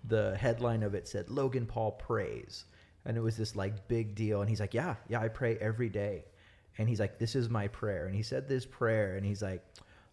[0.08, 2.66] the headline of it said Logan Paul prays,
[3.06, 4.42] and it was this like big deal.
[4.42, 6.26] And he's like, "Yeah, yeah, I pray every day,"
[6.78, 9.64] and he's like, "This is my prayer." And he said this prayer, and he's like,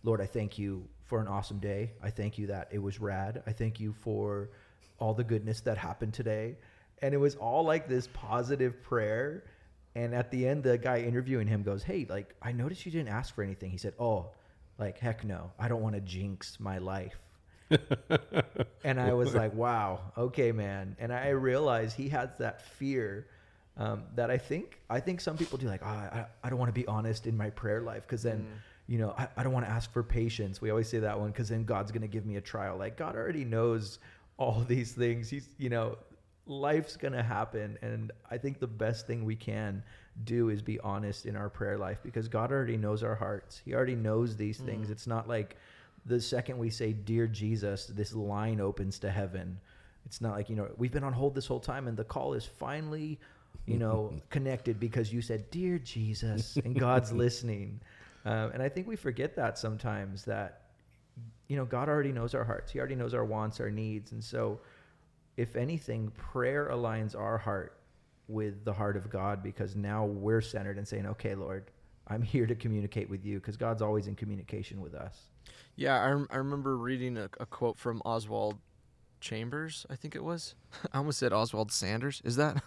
[0.05, 1.93] Lord, I thank you for an awesome day.
[2.03, 3.43] I thank you that it was rad.
[3.47, 4.51] I thank you for
[4.99, 6.57] all the goodness that happened today.
[7.05, 9.45] And it was all like this positive prayer.
[9.95, 13.09] And at the end, the guy interviewing him goes, Hey, like, I noticed you didn't
[13.09, 13.71] ask for anything.
[13.71, 14.31] He said, Oh,
[14.79, 15.53] like, heck no.
[15.59, 17.21] I don't want to jinx my life.
[18.85, 20.97] and I was like, wow, okay, man.
[20.99, 23.27] And I realized he has that fear
[23.77, 25.67] um, that I think I think some people do.
[25.67, 28.47] Like, oh, I, I don't want to be honest in my prayer life because then,
[28.87, 30.63] you know, I, I don't want to ask for patience.
[30.63, 32.79] We always say that one because then God's going to give me a trial.
[32.79, 33.99] Like God already knows
[34.39, 35.29] all these things.
[35.29, 35.99] He's, you know,
[36.47, 37.79] life's going to happen.
[37.83, 39.83] And I think the best thing we can
[40.25, 43.61] do is be honest in our prayer life because God already knows our hearts.
[43.65, 44.91] He already knows these things.
[44.91, 45.57] It's not like
[46.07, 49.59] the second we say, Dear Jesus, this line opens to heaven.
[50.07, 52.35] It's not like, you know, we've been on hold this whole time and the call
[52.35, 53.19] is finally,
[53.67, 57.81] you know, connected because you said, Dear Jesus, and God's listening.
[58.27, 60.63] Um, and I think we forget that sometimes that,
[61.49, 62.73] you know, God already knows our hearts.
[62.73, 64.13] He already knows our wants, our needs.
[64.13, 64.61] And so,
[65.37, 67.77] if anything, prayer aligns our heart
[68.29, 71.71] with the heart of God because now we're centered and saying, okay, Lord,
[72.09, 75.31] I'm here to communicate with you because God's always in communication with us.
[75.77, 78.59] Yeah, I, rem- I remember reading a, a quote from Oswald
[79.21, 80.55] Chambers, I think it was.
[80.93, 82.23] I almost said Oswald Sanders.
[82.25, 82.63] Is that?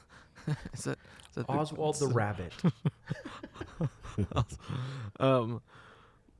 [0.73, 0.97] is that,
[1.29, 2.53] is that Oswald the rabbit.
[5.19, 5.61] um,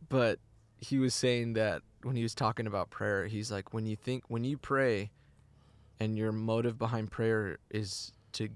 [0.10, 0.40] but
[0.80, 4.24] he was saying that when he was talking about prayer, he's like, when you think,
[4.28, 5.12] when you pray,
[6.00, 8.50] and your motive behind prayer is to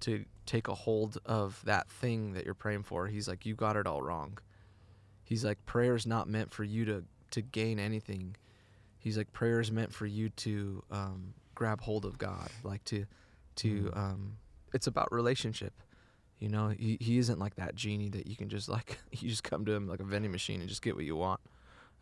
[0.00, 3.76] to take a hold of that thing that you're praying for, he's like, you got
[3.76, 4.38] it all wrong.
[5.24, 8.36] He's like, prayer is not meant for you to to gain anything.
[8.98, 13.06] He's like, prayer is meant for you to um, grab hold of God, like to
[13.56, 14.36] to um,
[14.72, 15.72] it's about relationship.
[16.38, 19.42] You know, he, he isn't like that genie that you can just like you just
[19.42, 21.40] come to him like a vending machine and just get what you want.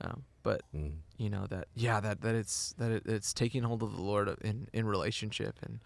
[0.01, 0.97] Um, but Mm.
[1.17, 4.29] you know that yeah that that it's that it, it's taking hold of the Lord
[4.43, 5.79] in in relationship and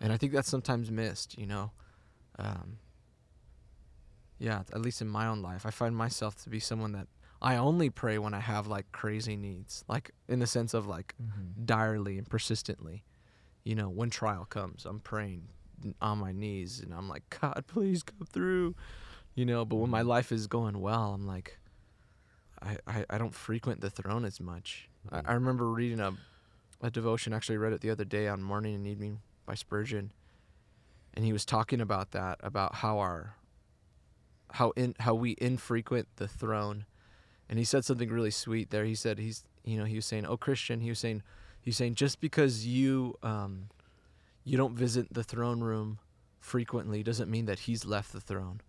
[0.00, 1.36] and I think that's sometimes missed.
[1.38, 1.72] You know,
[2.38, 2.78] um,
[4.38, 4.62] yeah.
[4.72, 7.08] At least in my own life, I find myself to be someone that
[7.42, 11.14] I only pray when I have like crazy needs, like in the sense of like
[11.22, 11.64] Mm-hmm.
[11.64, 13.02] direly and persistently.
[13.64, 15.48] You know, when trial comes, I'm praying
[16.00, 18.74] on my knees and I'm like, God, please come through.
[19.34, 21.58] You know, but when my life is going well, I'm like,
[22.62, 24.88] I, I, I don't frequent the throne as much.
[25.10, 26.14] I, I remember reading a,
[26.82, 30.12] a devotion, actually, read it the other day on Morning and Evening by Spurgeon.
[31.14, 33.34] And he was talking about that, about how our,
[34.52, 36.86] how in how we infrequent the throne.
[37.48, 38.84] And he said something really sweet there.
[38.84, 41.22] He said he's you know, he was saying, Oh Christian, he was saying
[41.60, 43.68] he's saying just because you um
[44.44, 45.98] you don't visit the throne room
[46.40, 48.60] frequently doesn't mean that he's left the throne.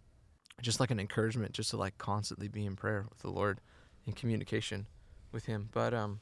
[0.61, 3.61] Just like an encouragement just to like constantly be in prayer with the Lord
[4.09, 4.87] in communication
[5.31, 5.69] with him.
[5.71, 6.19] But um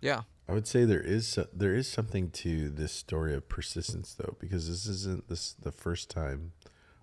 [0.00, 0.22] yeah.
[0.48, 4.36] I would say there is so- there is something to this story of persistence though,
[4.38, 6.52] because this isn't this the first time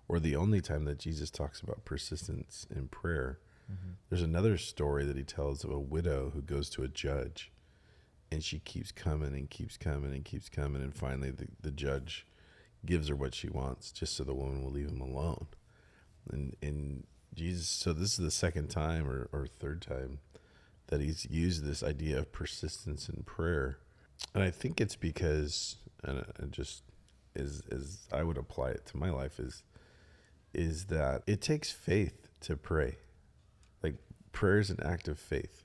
[0.08, 3.38] or the only time that Jesus talks about persistence in prayer.
[4.10, 7.50] There's another story that he tells of a widow who goes to a judge
[8.30, 12.26] and she keeps coming and keeps coming and keeps coming and finally the, the judge
[12.84, 15.46] gives her what she wants just so the woman will leave him alone.
[16.30, 17.04] And and
[17.34, 20.18] Jesus so this is the second time or, or third time
[20.88, 23.78] that he's used this idea of persistence in prayer.
[24.34, 26.82] And I think it's because and it just
[27.34, 29.62] is as I would apply it to my life is
[30.52, 32.96] is that it takes faith to pray.
[33.82, 33.96] Like
[34.32, 35.64] prayer is an act of faith.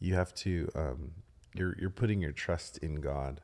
[0.00, 1.12] You have to um
[1.54, 3.40] you're you're putting your trust in God.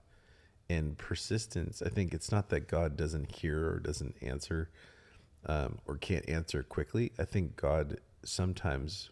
[0.69, 4.71] And persistence, I think it's not that God doesn't hear or doesn't answer
[5.47, 7.13] um, or can't answer quickly.
[7.19, 9.11] I think God sometimes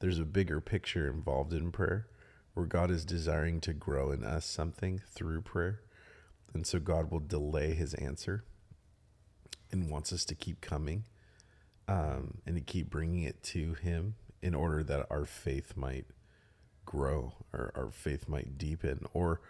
[0.00, 2.06] there's a bigger picture involved in prayer
[2.54, 5.80] where God is desiring to grow in us something through prayer.
[6.52, 8.44] And so God will delay his answer
[9.70, 11.04] and wants us to keep coming
[11.86, 16.06] um, and to keep bringing it to him in order that our faith might
[16.84, 19.40] grow or our faith might deepen or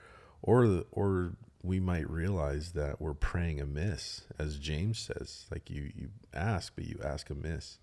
[0.42, 6.08] or or we might realize that we're praying amiss as James says like you you
[6.32, 7.78] ask but you ask amiss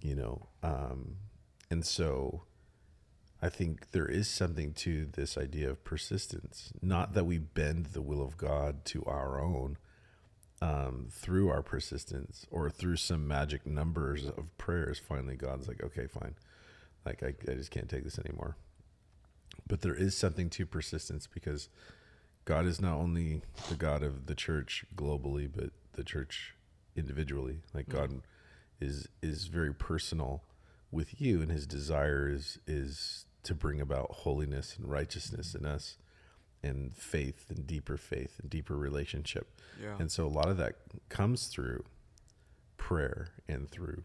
[0.00, 1.16] you know um
[1.70, 2.42] and so
[3.42, 6.72] I think there is something to this idea of persistence.
[6.80, 9.76] Not that we bend the will of God to our own
[10.62, 14.98] um, through our persistence or through some magic numbers of prayers.
[14.98, 16.34] Finally, God's like, okay, fine.
[17.04, 18.56] Like, I, I just can't take this anymore.
[19.66, 21.68] But there is something to persistence because
[22.46, 26.54] God is not only the God of the church globally, but the church
[26.96, 27.58] individually.
[27.74, 28.22] Like, God
[28.80, 30.42] is is very personal
[30.90, 35.96] with you and his desire is is to bring about holiness and righteousness in us
[36.62, 39.96] and faith and deeper faith and deeper relationship Yeah.
[39.98, 40.74] and so a lot of that
[41.08, 41.84] comes through
[42.76, 44.04] prayer and through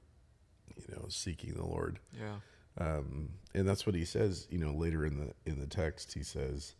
[0.75, 2.36] you know seeking the lord yeah.
[2.77, 6.23] um, and that's what he says you know later in the in the text he
[6.23, 6.75] says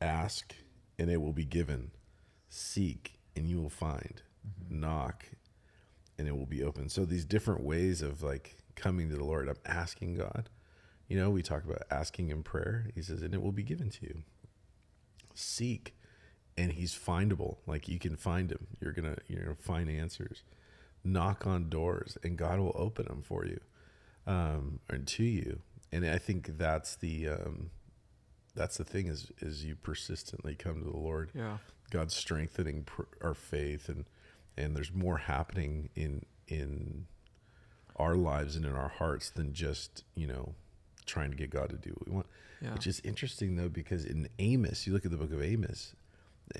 [0.00, 0.54] ask
[1.00, 1.90] and it will be given.
[2.48, 4.22] Seek and you will find.
[4.68, 5.26] Knock
[6.18, 6.88] and it will be open.
[6.88, 10.48] So these different ways of like coming to the lord i'm asking god
[11.10, 12.86] you know we talk about asking in prayer.
[12.94, 14.22] He says and it will be given to you.
[15.34, 15.96] Seek
[16.56, 17.56] and he's findable.
[17.66, 18.68] Like you can find him.
[18.80, 20.44] You're gonna you're gonna find answers.
[21.02, 23.58] Knock on doors and god will open them for you
[24.26, 25.60] um or to you.
[25.90, 27.70] And i think that's the um
[28.54, 31.30] that's the thing is is you persistently come to the lord.
[31.34, 31.58] Yeah.
[31.90, 34.04] god's strengthening pr- our faith and
[34.56, 37.06] and there's more happening in in
[37.96, 40.54] our lives and in our hearts than just you know
[41.06, 42.26] trying to get god to do what we want.
[42.60, 42.74] Yeah.
[42.74, 45.94] which is interesting though because in amos you look at the book of amos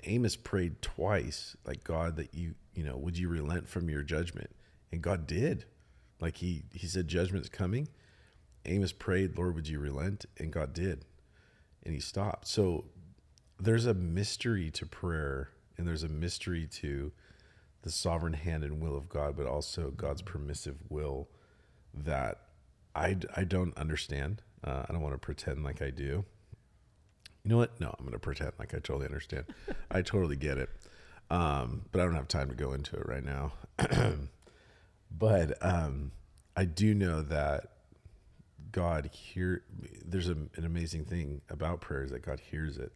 [0.04, 4.50] amos prayed twice like god that you you know would you relent from your judgment?
[4.92, 5.64] And god did.
[6.20, 7.88] Like he he said judgment's coming.
[8.64, 10.26] Amos prayed lord would you relent?
[10.38, 11.04] And god did
[11.84, 12.84] and he stopped so
[13.58, 17.12] there's a mystery to prayer and there's a mystery to
[17.82, 21.28] the sovereign hand and will of god but also god's permissive will
[21.92, 22.38] that
[22.94, 26.24] i, I don't understand uh, i don't want to pretend like i do
[27.42, 27.80] you know what?
[27.80, 29.46] No, I'm going to pretend like I totally understand.
[29.90, 30.68] I totally get it.
[31.30, 33.52] Um, but I don't have time to go into it right now.
[35.10, 36.12] but um,
[36.56, 37.66] I do know that
[38.72, 39.62] God hear.
[40.04, 42.92] There's a, an amazing thing about prayer is that God hears it,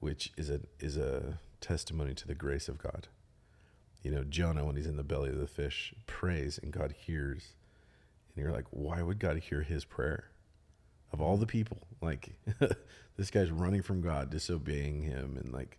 [0.00, 3.08] which is a is a testimony to the grace of God.
[4.02, 7.54] you know, Jonah, when he's in the belly of the fish, prays and God hears.
[8.34, 10.26] And you're like, why would God hear his prayer?
[11.12, 12.34] Of all the people, like
[13.16, 15.78] this guy's running from God, disobeying him, and like,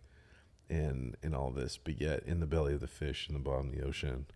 [0.70, 3.68] and and all this, but yet in the belly of the fish, in the bottom
[3.68, 4.26] of the ocean,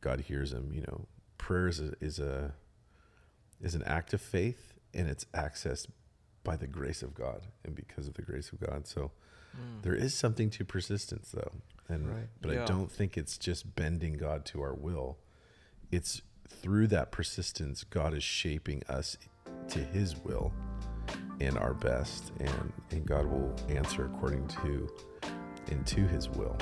[0.00, 0.72] God hears him.
[0.74, 1.06] You know,
[1.38, 2.54] prayer is a, is a
[3.60, 5.86] is an act of faith, and it's accessed
[6.44, 8.86] by the grace of God and because of the grace of God.
[8.86, 9.12] So
[9.56, 9.82] Mm.
[9.82, 11.52] there is something to persistence, though,
[11.88, 12.28] and Right.
[12.40, 15.18] but I don't think it's just bending God to our will.
[15.90, 19.16] It's through that persistence, God is shaping us
[19.68, 20.52] to His will
[21.40, 24.88] and our best, and and God will answer according to
[25.68, 26.56] and to His will.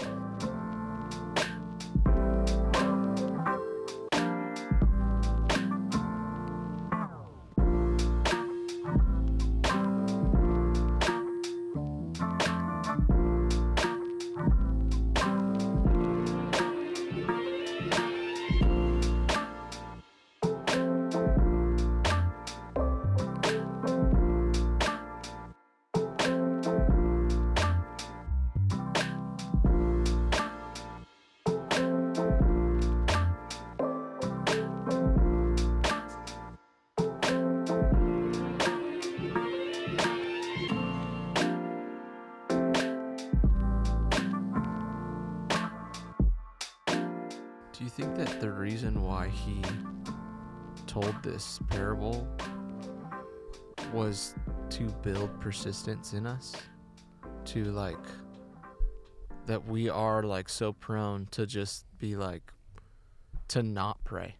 [55.58, 56.54] Persistence in us?
[57.46, 57.96] To like
[59.46, 62.52] that we are like so prone to just be like
[63.48, 64.36] to not pray.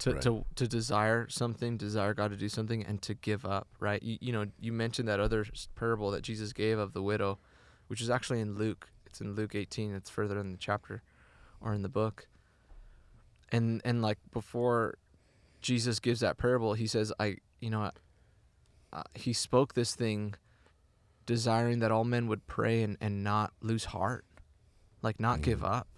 [0.00, 0.22] To, Right.
[0.22, 4.02] to to desire something, desire God to do something, and to give up, right?
[4.02, 7.38] You, you know, you mentioned that other parable that Jesus gave of the widow,
[7.86, 8.88] which is actually in Luke.
[9.06, 9.94] It's in Luke 18.
[9.94, 11.02] It's further in the chapter
[11.60, 12.26] or in the book.
[13.50, 14.98] And and like before
[15.62, 17.90] Jesus gives that parable, he says, "I, you know,
[18.96, 20.34] uh, he spoke this thing,
[21.26, 24.24] desiring that all men would pray and and not lose heart,
[25.02, 25.70] like not give Mhm.
[25.70, 25.88] up."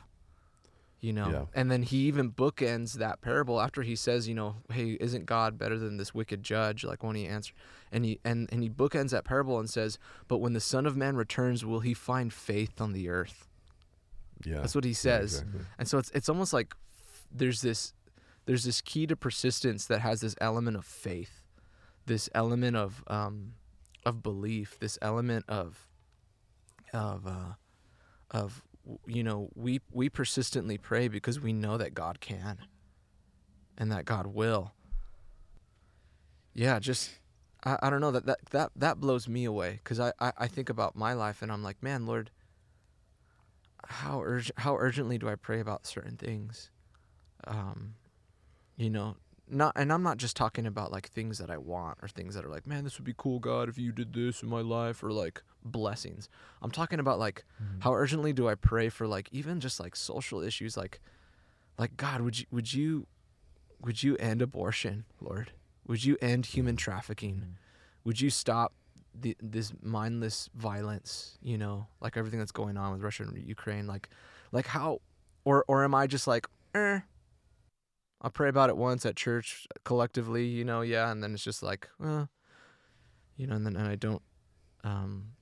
[1.01, 1.44] You know, Yeah.
[1.55, 5.57] and then he even bookends that parable after he says, you know, hey, isn't God
[5.57, 6.82] better than this wicked judge?
[6.82, 7.55] Like when he answered,
[7.92, 9.96] and he and and he bookends that parable and says,
[10.26, 13.46] but when the Son of Man returns, will he find faith on the earth?
[14.44, 15.34] Yeah, That's what he Yeah, says.
[15.42, 15.61] exactly.
[15.78, 16.74] And so it's it's almost like
[17.30, 17.94] there's this
[18.46, 21.38] there's this key to persistence that has this element of faith,
[22.09, 23.52] this element of um,
[24.04, 25.86] of belief, this element of
[26.92, 27.52] of uh,
[28.30, 28.62] of
[29.06, 32.59] you know we we persistently pray because we know that God can
[33.76, 34.72] and that God will.
[36.54, 37.11] Yeah, just
[37.64, 40.46] I, I don't know that that that that blows me away because I, I I
[40.48, 42.30] think about my life and I'm like, man, Lord,
[43.86, 46.70] how urg- how urgently do I pray about certain things?
[47.46, 47.94] Um,
[48.76, 49.16] you know,
[49.51, 52.44] not and I'm not just talking about like things that I want or things that
[52.44, 55.03] are like, man, this would be cool, God, if you did this in my life,
[55.03, 56.28] or like blessings.
[56.62, 57.44] I'm talking about like
[57.80, 61.01] how urgently do I pray for like even just like social issues, like
[61.78, 63.07] like God, would you would you
[63.80, 65.53] would you end abortion, Lord?
[65.86, 67.57] Would you end human trafficking?
[68.05, 68.74] Would you stop
[69.18, 71.38] the, this mindless violence?
[71.42, 73.86] You know, like everything that's going on with Russia and Ukraine.
[73.86, 74.09] Like,
[74.53, 75.01] like how,
[75.44, 77.01] or or am I just like, eh?
[78.20, 81.62] I'll pray about it once at church collectively, you know, yeah, and then it's just
[81.62, 82.26] like, uh,
[83.36, 84.22] you know, and then and I don't.
[84.82, 85.32] Um,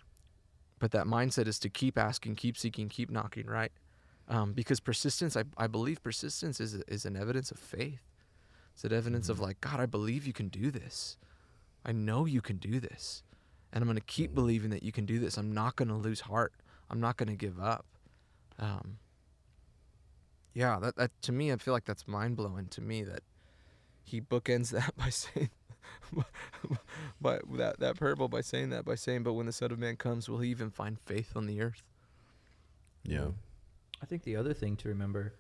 [0.79, 3.73] but that mindset is to keep asking, keep seeking, keep knocking, right?
[4.29, 8.01] Um, because persistence, I, I believe persistence is is an evidence of faith.
[8.75, 11.17] It's an evidence of like, God, I believe you can do this.
[11.87, 13.23] I know you can do this.
[13.73, 15.39] And I'm going to keep believing that you can do this.
[15.39, 16.53] I'm not going to lose heart.
[16.91, 17.87] I'm not going to give up.
[18.59, 18.99] Um,
[20.57, 23.21] yeah, that, that to me, I feel like that's mind blowing to me that
[24.05, 25.51] he bookends that by saying,
[27.21, 29.97] by that, that parable by saying that, by saying, but when the Son of Man
[29.97, 31.83] comes, will he even find faith on the earth?
[33.05, 33.27] Yeah,
[34.03, 35.35] I think the other thing to remember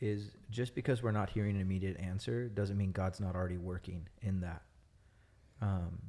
[0.00, 4.08] is just because we're not hearing an immediate answer doesn't mean God's not already working
[4.20, 4.62] in that.
[5.62, 6.02] Um,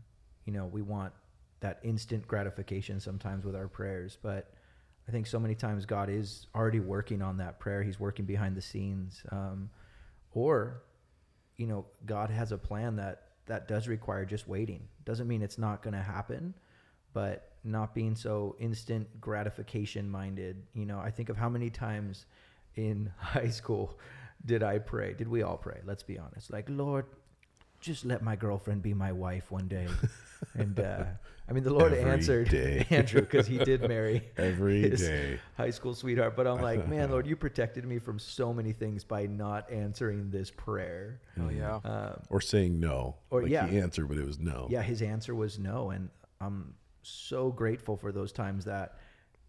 [0.46, 1.14] you know, we want
[1.60, 4.52] that instant gratification sometimes with our prayers, but
[5.08, 7.82] I think so many times God is already working on that prayer.
[7.82, 9.24] He's working behind the scenes.
[9.32, 9.70] Um,
[10.34, 10.84] or,
[11.56, 14.88] you know, God has a plan that that does require just waiting.
[15.06, 16.54] Doesn't mean it's not going to happen,
[17.14, 20.62] but not being so instant gratification minded.
[20.74, 22.26] You know, I think of how many times
[22.76, 23.98] in high school
[24.46, 25.14] did I pray?
[25.14, 25.80] Did we all pray?
[25.86, 26.52] Let's be honest.
[26.52, 27.06] Like, Lord,
[27.80, 29.88] just let my girlfriend be my wife one day.
[30.54, 31.04] And uh,
[31.50, 32.86] I mean, the Lord Every answered day.
[32.90, 35.40] Andrew because he did marry Every his day.
[35.56, 36.36] high school sweetheart.
[36.36, 40.30] But I'm like, man, Lord, you protected me from so many things by not answering
[40.30, 41.22] this prayer.
[41.40, 41.80] Oh yeah.
[41.84, 43.16] Um, Or saying no.
[43.30, 43.68] Or, like yeah.
[43.68, 44.68] he answered, but it was no.
[44.70, 46.10] yeah, his answer was no, and
[46.42, 46.74] I'm
[47.04, 48.98] so grateful for those times that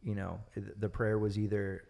[0.03, 0.39] you know
[0.79, 1.83] the prayer was either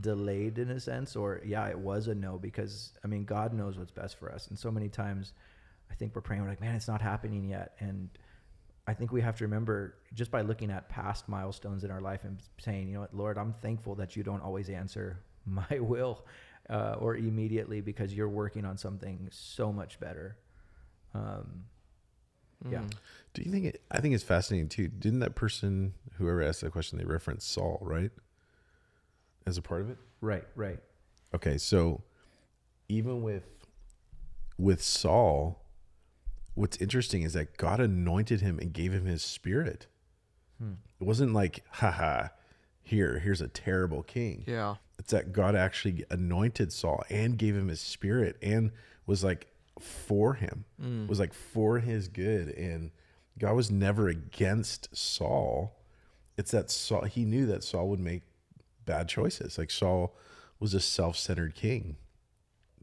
[0.00, 3.78] delayed in a sense or yeah it was a no because i mean god knows
[3.78, 5.32] what's best for us and so many times
[5.90, 8.10] i think we're praying we're like man it's not happening yet and
[8.86, 12.24] i think we have to remember just by looking at past milestones in our life
[12.24, 16.24] and saying you know what lord i'm thankful that you don't always answer my will
[16.68, 20.36] uh, or immediately because you're working on something so much better
[21.14, 21.64] um,
[22.70, 22.92] yeah Mm.
[23.34, 24.88] Do you think it, I think it's fascinating too?
[24.88, 28.10] Didn't that person, whoever asked that question, they referenced Saul, right?
[29.46, 29.98] As a part of it?
[30.22, 30.80] right right
[31.34, 32.02] Okay, so
[32.88, 33.44] even with
[34.58, 35.65] with Saul,
[36.56, 39.86] what's interesting is that God anointed him and gave him his spirit.
[40.58, 40.72] Hmm.
[40.98, 42.28] It wasn't like, haha,
[42.82, 44.42] here, here's a terrible king.
[44.46, 44.76] Yeah.
[44.98, 48.72] It's that God actually anointed Saul and gave him his spirit and
[49.06, 49.48] was like
[49.78, 51.06] for him, hmm.
[51.06, 52.48] was like for his good.
[52.48, 52.90] And
[53.38, 55.76] God was never against Saul.
[56.38, 58.22] It's that Saul, he knew that Saul would make
[58.86, 59.58] bad choices.
[59.58, 60.16] Like Saul
[60.58, 61.96] was a self centered king.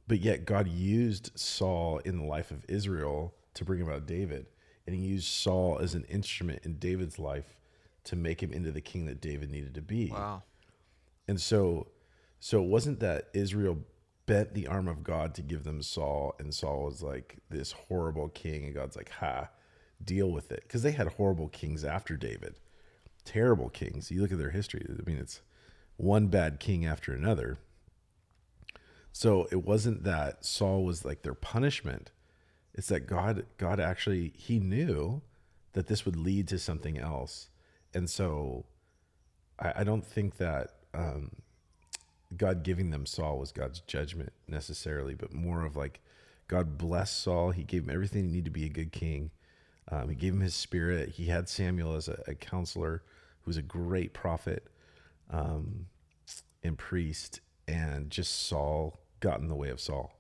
[0.08, 4.48] But yet God used Saul in the life of Israel to bring about David.
[4.86, 7.56] And he used Saul as an instrument in David's life
[8.06, 10.12] to make him into the king that David needed to be.
[10.12, 10.44] Wow.
[11.28, 11.88] And so
[12.40, 13.78] so it wasn't that Israel
[14.26, 18.30] bent the arm of God to give them Saul and Saul was like this horrible
[18.30, 19.50] king and God's like, "Ha,
[20.04, 22.56] deal with it." Cuz they had horrible kings after David.
[23.24, 24.12] Terrible kings.
[24.12, 24.86] You look at their history.
[24.90, 25.42] I mean, it's
[25.96, 27.58] one bad king after another.
[29.14, 32.12] So it wasn't that Saul was like their punishment.
[32.74, 35.22] It's that God God actually he knew
[35.74, 37.50] that this would lead to something else.
[37.94, 38.66] And so
[39.60, 41.32] I, I don't think that um,
[42.36, 46.02] God giving them Saul was God's judgment necessarily, but more of like
[46.48, 47.52] God blessed Saul.
[47.52, 49.32] He gave him everything he needed to be a good king.
[49.92, 51.10] Um, he gave him his spirit.
[51.10, 53.04] He had Samuel as a, a counselor
[53.42, 54.68] who was a great prophet
[55.30, 55.88] um,
[56.64, 60.14] and priest, and just Saul got in the way of Saul.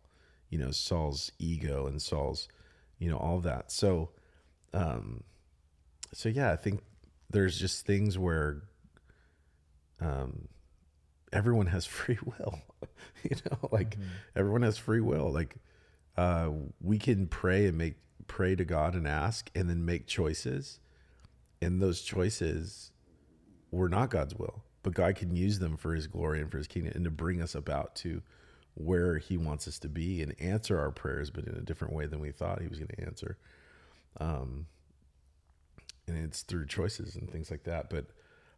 [0.54, 2.48] You know, Saul's ego and Saul's,
[3.00, 3.72] you know, all that.
[3.72, 4.12] So,
[4.72, 5.24] um,
[6.14, 6.82] so yeah, I think
[7.32, 8.62] there's just things where
[10.00, 10.48] um,
[11.32, 12.60] everyone has free will.
[13.24, 13.98] you know, like
[14.36, 15.32] everyone has free will.
[15.32, 15.56] Like
[16.18, 17.96] uh, we can pray and make
[18.28, 20.80] pray to God and ask, and then make choices,
[21.64, 22.92] and those choices
[23.72, 26.68] were not God's will, but God can use them for His glory and for His
[26.68, 28.22] kingdom, and to bring us about to
[28.76, 32.06] where He wants us to be and answer our prayers, but in a different way
[32.06, 33.38] than we thought He was going to answer.
[34.20, 34.68] Um,
[36.08, 37.90] and it's through choices and things like that.
[37.90, 38.06] But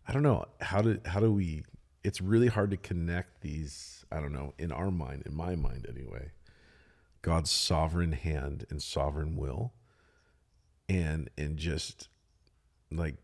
[0.07, 1.63] I don't know how do how do we?
[2.03, 4.05] It's really hard to connect these.
[4.11, 6.31] I don't know in our mind, in my mind anyway,
[7.21, 9.73] God's sovereign hand and sovereign will,
[10.87, 12.07] and and just
[12.91, 13.15] like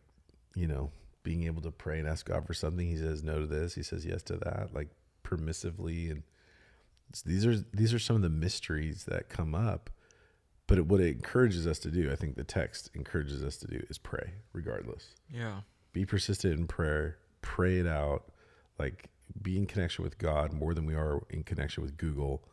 [0.56, 0.92] you know
[1.24, 2.88] being able to pray and ask God for something.
[2.88, 3.76] He says no to this.
[3.76, 4.70] He says yes to that.
[4.74, 4.90] Like
[5.24, 6.24] permissively and
[7.26, 9.90] these are these are some of the mysteries that come up
[10.68, 13.68] but it, what it encourages us to do i think the text encourages us to
[13.68, 15.62] do is pray regardless Yeah.
[15.94, 18.32] be persistent in prayer pray it out
[18.80, 19.10] like
[19.42, 22.44] be in connection with god more than we are in connection with google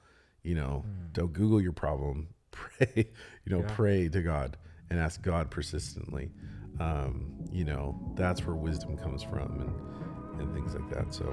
[0.42, 3.08] you know don't google your problem pray
[3.44, 3.74] you know Yeah.
[3.74, 4.56] pray to god
[4.90, 6.30] and ask god persistently
[6.80, 9.74] um, you know that's where wisdom comes from and
[10.40, 11.24] and things like that so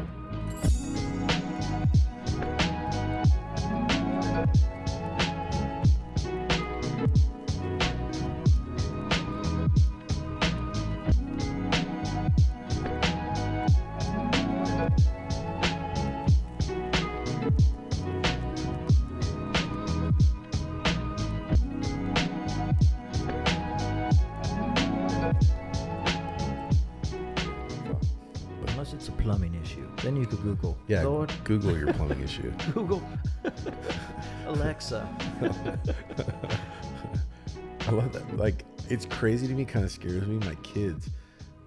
[31.46, 33.02] google your plumbing issue Google,
[34.46, 35.08] Alexa.
[37.88, 38.38] I love that.
[38.38, 40.38] Like, it's crazy to me, kind of scares me.
[40.40, 41.10] My kids,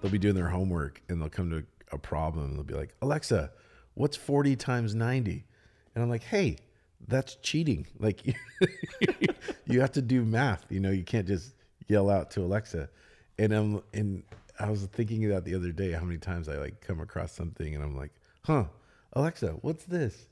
[0.01, 2.95] they'll be doing their homework and they'll come to a problem and they'll be like,
[3.03, 3.53] Alexa,
[3.95, 5.45] what's 40 times 90?
[5.95, 6.57] And I'm like, hey,
[7.07, 7.87] that's cheating.
[8.01, 8.27] Like,
[9.67, 10.67] you have to do math.
[10.71, 11.55] You know, you can't just
[11.87, 12.89] yell out to Alexa.
[13.39, 14.25] And I'm, and
[14.59, 17.77] I was thinking that the other day, how many times I like come across something
[17.77, 18.11] and I'm like,
[18.43, 18.65] huh,
[19.19, 20.29] Alexa, what's this?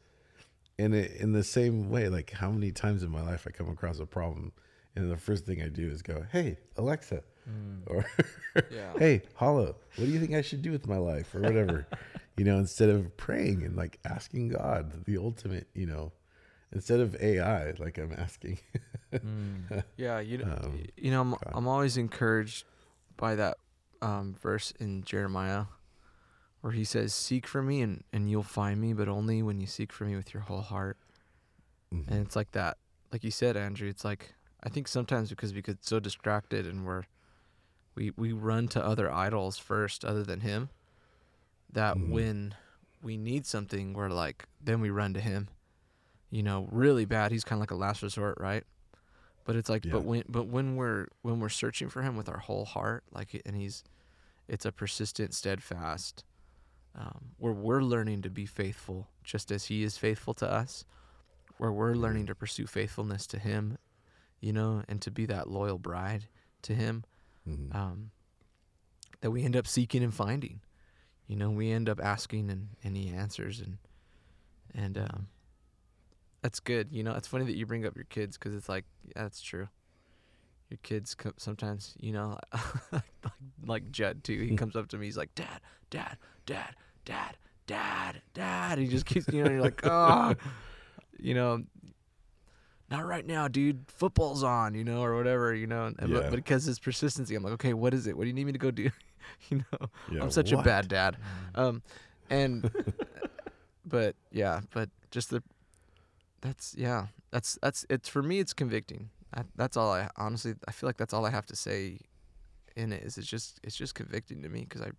[0.79, 3.69] And it, in the same way, like how many times in my life I come
[3.69, 4.53] across a problem,
[4.95, 7.83] and the first thing I do is go, "Hey Alexa, Mm.
[7.87, 8.05] or
[8.71, 8.93] Yeah.
[8.99, 11.87] hey, Hollow, what do you think I should do with my life or whatever?
[12.37, 16.13] you know, instead of praying and like asking God the ultimate, you know,
[16.73, 18.59] instead of AI, like I'm asking.
[19.13, 19.83] Mm.
[19.97, 21.53] Yeah, you know, Um, you know, I'm, God.
[21.55, 22.65] I'm always encouraged
[23.17, 23.57] by that
[24.03, 25.65] um, verse in Jeremiah
[26.67, 29.69] where he says, "Seek for me and and you'll find me, but only when you
[29.69, 30.97] seek for me with your whole heart."
[31.95, 32.09] Mhm.
[32.09, 32.77] And it's like that,
[33.13, 33.89] like you said, Andrew.
[33.89, 37.05] It's like I think sometimes because we get so distracted and we're
[37.95, 40.71] we we run to other idols first, other than Him.
[41.73, 42.11] That Mhm.
[42.11, 42.55] when
[43.01, 45.49] we need something, we're like, then we run to Him.
[46.31, 47.31] You know, really bad.
[47.31, 48.65] He's kind of like a last resort, right?
[49.45, 49.93] But it's like, Yeah.
[49.93, 53.41] but when but when we're when we're searching for Him with our whole heart, like,
[53.47, 53.85] and He's,
[54.49, 56.25] it's a persistent, steadfast.
[56.99, 60.85] Um, where we're learning to be faithful, just as He is faithful to us
[61.59, 62.01] where we're Mhm.
[62.01, 63.79] learning to pursue faithfulness to him
[64.41, 66.27] you know and to be that loyal bride
[66.61, 67.03] to him
[67.49, 67.75] Mhm.
[67.75, 68.11] um,
[69.23, 70.61] that we end up seeking and finding
[71.27, 73.79] you know we end up asking and, and he answers and
[74.75, 75.29] and um,
[76.43, 78.85] that's good you know it's funny that you bring up your kids because it's like
[79.07, 79.69] yeah, that's true
[80.69, 82.39] your kids co- sometimes you know
[82.93, 83.03] like,
[83.65, 86.77] like judd too he comes up to me he's like dad dad dad
[87.07, 87.37] dad
[87.67, 88.77] dad dad.
[88.79, 90.35] He just keeps you know you're like oh
[91.19, 91.63] you know?
[92.91, 93.85] Not right now dude.
[93.89, 95.87] Football's on you know or whatever you know?
[95.99, 96.21] And, Yeah.
[96.21, 98.17] but, because his persistency i'm like okay what is it?
[98.17, 98.91] What do you need me to go do?
[99.51, 99.89] You know?
[100.13, 101.17] Yeah, i'm such a bad dad.
[101.55, 101.61] Mm.
[101.61, 101.83] um
[102.31, 102.71] and
[103.85, 105.43] but yeah but just the
[106.43, 109.11] that's yeah that's that's it's for me it's convicting.
[109.35, 111.99] I, that's all i honestly i feel like that's all i have to say
[112.77, 114.91] in it is it's just it's just convicting to me because i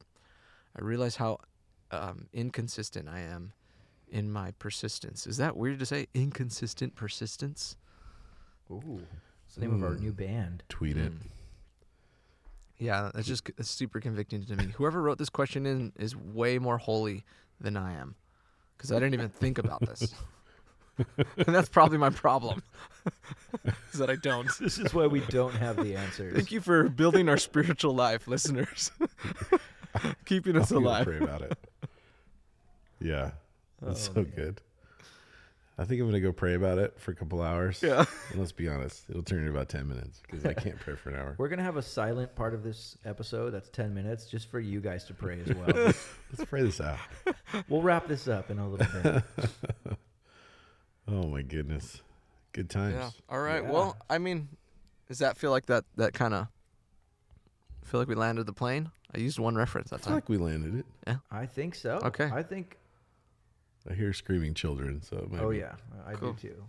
[0.78, 1.39] i realize how
[1.92, 3.54] um inconsistent i am
[4.10, 7.76] in my persistence is that weird to say inconsistent persistence
[8.72, 9.02] Ooh,
[9.46, 10.02] it's the name of our Mm.
[10.02, 10.64] new band.
[10.68, 11.14] Tweet it.
[11.14, 11.20] Mm.
[12.80, 14.66] Yeah, that's just it's super convicting to me.
[14.76, 17.24] Whoever wrote this question in is way more holy
[17.62, 18.16] than I am,
[18.76, 20.14] because I didn't even think about this.
[20.98, 22.62] and that's probably my problem,
[23.94, 24.48] is that I don't.
[24.60, 26.34] This is why we don't have the answers.
[26.36, 28.92] Thank you for building our spiritual life, listeners.
[30.26, 31.06] Keeping us I'm gonna alive.
[31.06, 31.58] Pray about it.
[33.00, 33.32] Yeah,
[33.82, 34.34] that's Oh, so man.
[34.36, 34.62] good.
[35.80, 37.84] I think I'm gonna go pray about it for a couple hours.
[37.84, 38.04] Yeah.
[38.32, 41.10] And let's be honest, it'll turn into about ten minutes because I can't pray for
[41.12, 41.36] an hour.
[41.38, 43.52] We're gonna have a silent part of this episode.
[43.52, 45.68] That's ten minutes, just for you guys to pray as well.
[46.32, 46.98] Let's pray this out.
[47.70, 49.24] we'll wrap this up in a little bit.
[51.08, 52.02] Oh my goodness,
[52.54, 52.95] good times.
[52.95, 53.10] Yeah.
[53.30, 53.64] All right.
[53.64, 53.72] Yeah.
[53.72, 54.50] Well, I mean,
[55.08, 55.86] does that feel like that?
[55.95, 56.48] That kind of
[57.84, 58.89] feel like we landed the plane?
[59.16, 60.16] I used one reference I that feel time.
[60.16, 60.86] like we landed it.
[61.06, 61.18] Yeah.
[61.32, 62.02] I think so.
[62.04, 62.30] Okay.
[62.34, 62.78] I think.
[63.90, 65.76] I hear screaming children, so it might Oh be- yeah,
[66.06, 66.34] I Cool.
[66.34, 66.64] do too.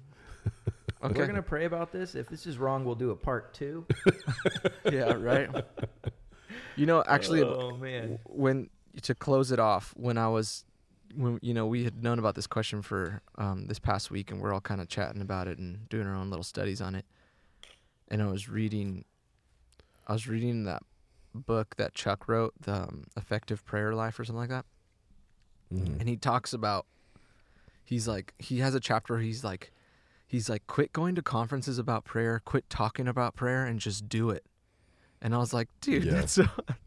[1.01, 1.21] Okay.
[1.21, 2.17] We're gonna pray about this.
[2.17, 3.87] If this is wrong, we'll do a part two.
[4.91, 5.13] yeah.
[5.13, 5.49] Right.
[6.75, 8.19] You know, actually, oh man.
[8.25, 8.69] when
[9.03, 10.65] to close it off when i was
[11.15, 14.41] when you know we had known about this question for um, this past week and
[14.41, 17.05] we're all kind of chatting about it and doing our own little studies on it
[18.09, 19.05] and i was reading
[20.09, 20.83] i was reading that
[21.33, 24.65] book that chuck wrote the um, effective prayer life or something like that
[25.73, 26.01] Mhm.
[26.01, 26.87] and he talks about
[27.89, 29.73] he's like he has a chapter where he's like
[30.27, 34.29] he's like quit going to conferences about prayer quit talking about prayer and just do
[34.31, 34.45] it
[35.23, 36.13] and i was like dude Yeah.
[36.17, 36.45] that's so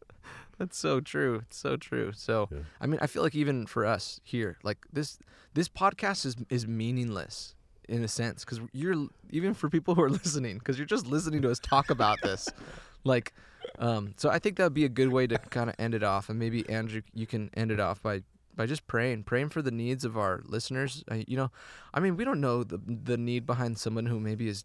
[0.60, 2.60] that's so true it's so true so Yeah.
[2.80, 5.18] i mean i feel like even for us here like this
[5.54, 7.56] this podcast is is meaningless
[7.90, 11.42] in a sense because you're even for people who are listening because you're just listening
[11.42, 12.48] to us talk about this
[13.04, 13.34] like
[13.80, 16.04] um so i think that would be a good way to kind of end it
[16.04, 18.22] off and maybe andrew you can end it off by
[18.56, 21.04] by just praying praying for the needs of our listeners.
[21.10, 21.52] Uh, you know
[21.94, 24.64] i mean we don't know the the need behind someone who maybe is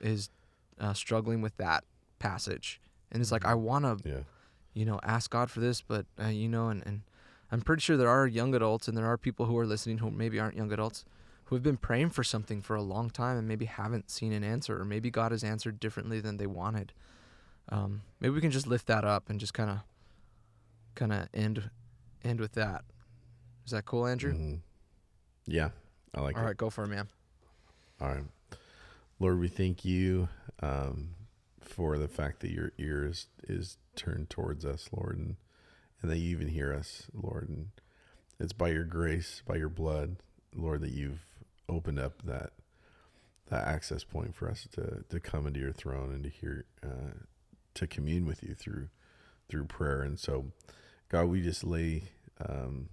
[0.00, 0.30] is
[0.80, 1.84] uh, struggling with that
[2.18, 2.80] passage.
[3.10, 4.20] And it's like i want to Yeah.
[4.74, 7.02] you know ask god for this but uh, you know and, and
[7.50, 10.10] i'm pretty sure there are young adults and there are people who are listening who
[10.10, 11.04] maybe aren't young adults
[11.46, 14.44] who have been praying for something for a long time and maybe haven't seen an
[14.44, 16.92] answer or maybe god has answered differently than they wanted.
[17.70, 19.78] Um, maybe we can just lift that up and just kind of
[20.94, 21.70] kind of end
[22.24, 22.84] end with that
[23.68, 24.60] is that cool andrew Mhm.
[25.46, 25.70] Yeah,
[26.14, 26.46] I like all it.
[26.46, 27.06] right go for it man
[28.00, 28.24] All right.
[29.18, 30.28] Lord, we thank you
[30.62, 31.16] um,
[31.60, 35.36] for the fact that your ear is, is turned towards us, Lord, and,
[36.00, 37.48] and that you even hear us, Lord.
[37.48, 37.68] And
[38.38, 40.16] it's by your grace, by your blood,
[40.54, 41.24] Lord, that you've
[41.68, 42.52] opened up that
[43.48, 47.18] that access point for us to, to come into your throne and to hear uh,
[47.74, 48.88] to commune with you through
[49.48, 50.02] through prayer.
[50.02, 50.52] And so,
[51.08, 52.04] God, we just lay
[52.48, 52.90] um,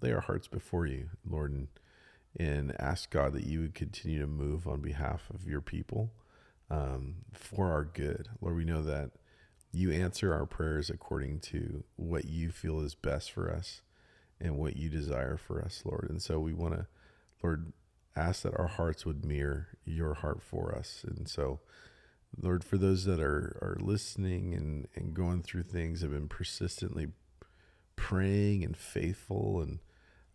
[0.00, 1.68] lay our hearts before you, Lord, and
[2.36, 6.12] and ask God that you would continue to move on behalf of your people
[6.70, 8.28] um, for our good.
[8.40, 9.10] Lord, we know that
[9.72, 13.82] you answer our prayers according to what you feel is best for us
[14.40, 16.08] and what you desire for us, Lord.
[16.10, 16.86] And so we want to,
[17.42, 17.72] Lord,
[18.14, 21.04] ask that our hearts would mirror your heart for us.
[21.06, 21.60] And so,
[22.40, 27.08] Lord, for those that are, are listening and, and going through things, have been persistently
[27.96, 29.80] praying and faithful and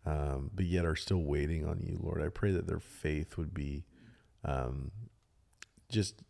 [0.06, 2.22] um, but yet are still waiting on you, Lord.
[2.22, 3.84] I pray that their faith would be
[4.44, 4.90] um,
[5.88, 6.22] just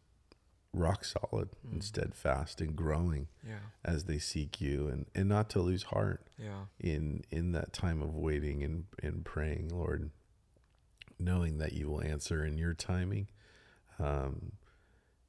[0.72, 1.72] rock solid Mm.
[1.72, 3.58] and steadfast and growing Yeah.
[3.84, 6.66] as they seek you and, and not to lose heart Yeah.
[6.80, 10.10] in in that time of waiting and, and praying, Lord,
[11.18, 13.28] knowing that you will answer in your timing.
[14.00, 14.52] Um,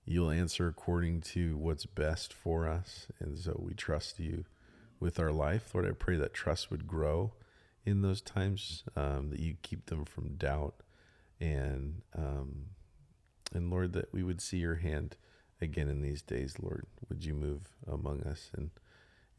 [0.04, 3.08] you'll answer according to what's best for us.
[3.20, 4.46] And so we trust you
[5.00, 5.74] with our life.
[5.76, 7.34] Lord, I pray that trust would grow
[7.86, 10.76] in those times, um, that you keep them from doubt
[11.40, 12.68] and um,
[13.54, 15.18] and Lord, that we would see your hand
[15.62, 16.88] again in these days, Lord.
[17.08, 18.72] Would you move among us and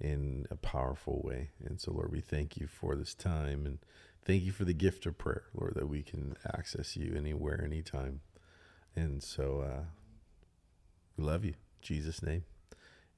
[0.01, 1.51] in a powerful way.
[1.65, 3.79] And so, Lord, we thank you for this time and
[4.25, 8.21] thank you for the gift of prayer, Lord, that we can access you anywhere, anytime.
[8.95, 9.85] And so, uh,
[11.17, 11.53] we love you.
[11.53, 12.45] In Jesus' name.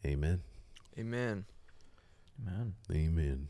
[0.05, 0.43] Amen.
[0.99, 1.45] Amen.
[2.45, 2.75] Man.
[2.93, 3.49] Amen.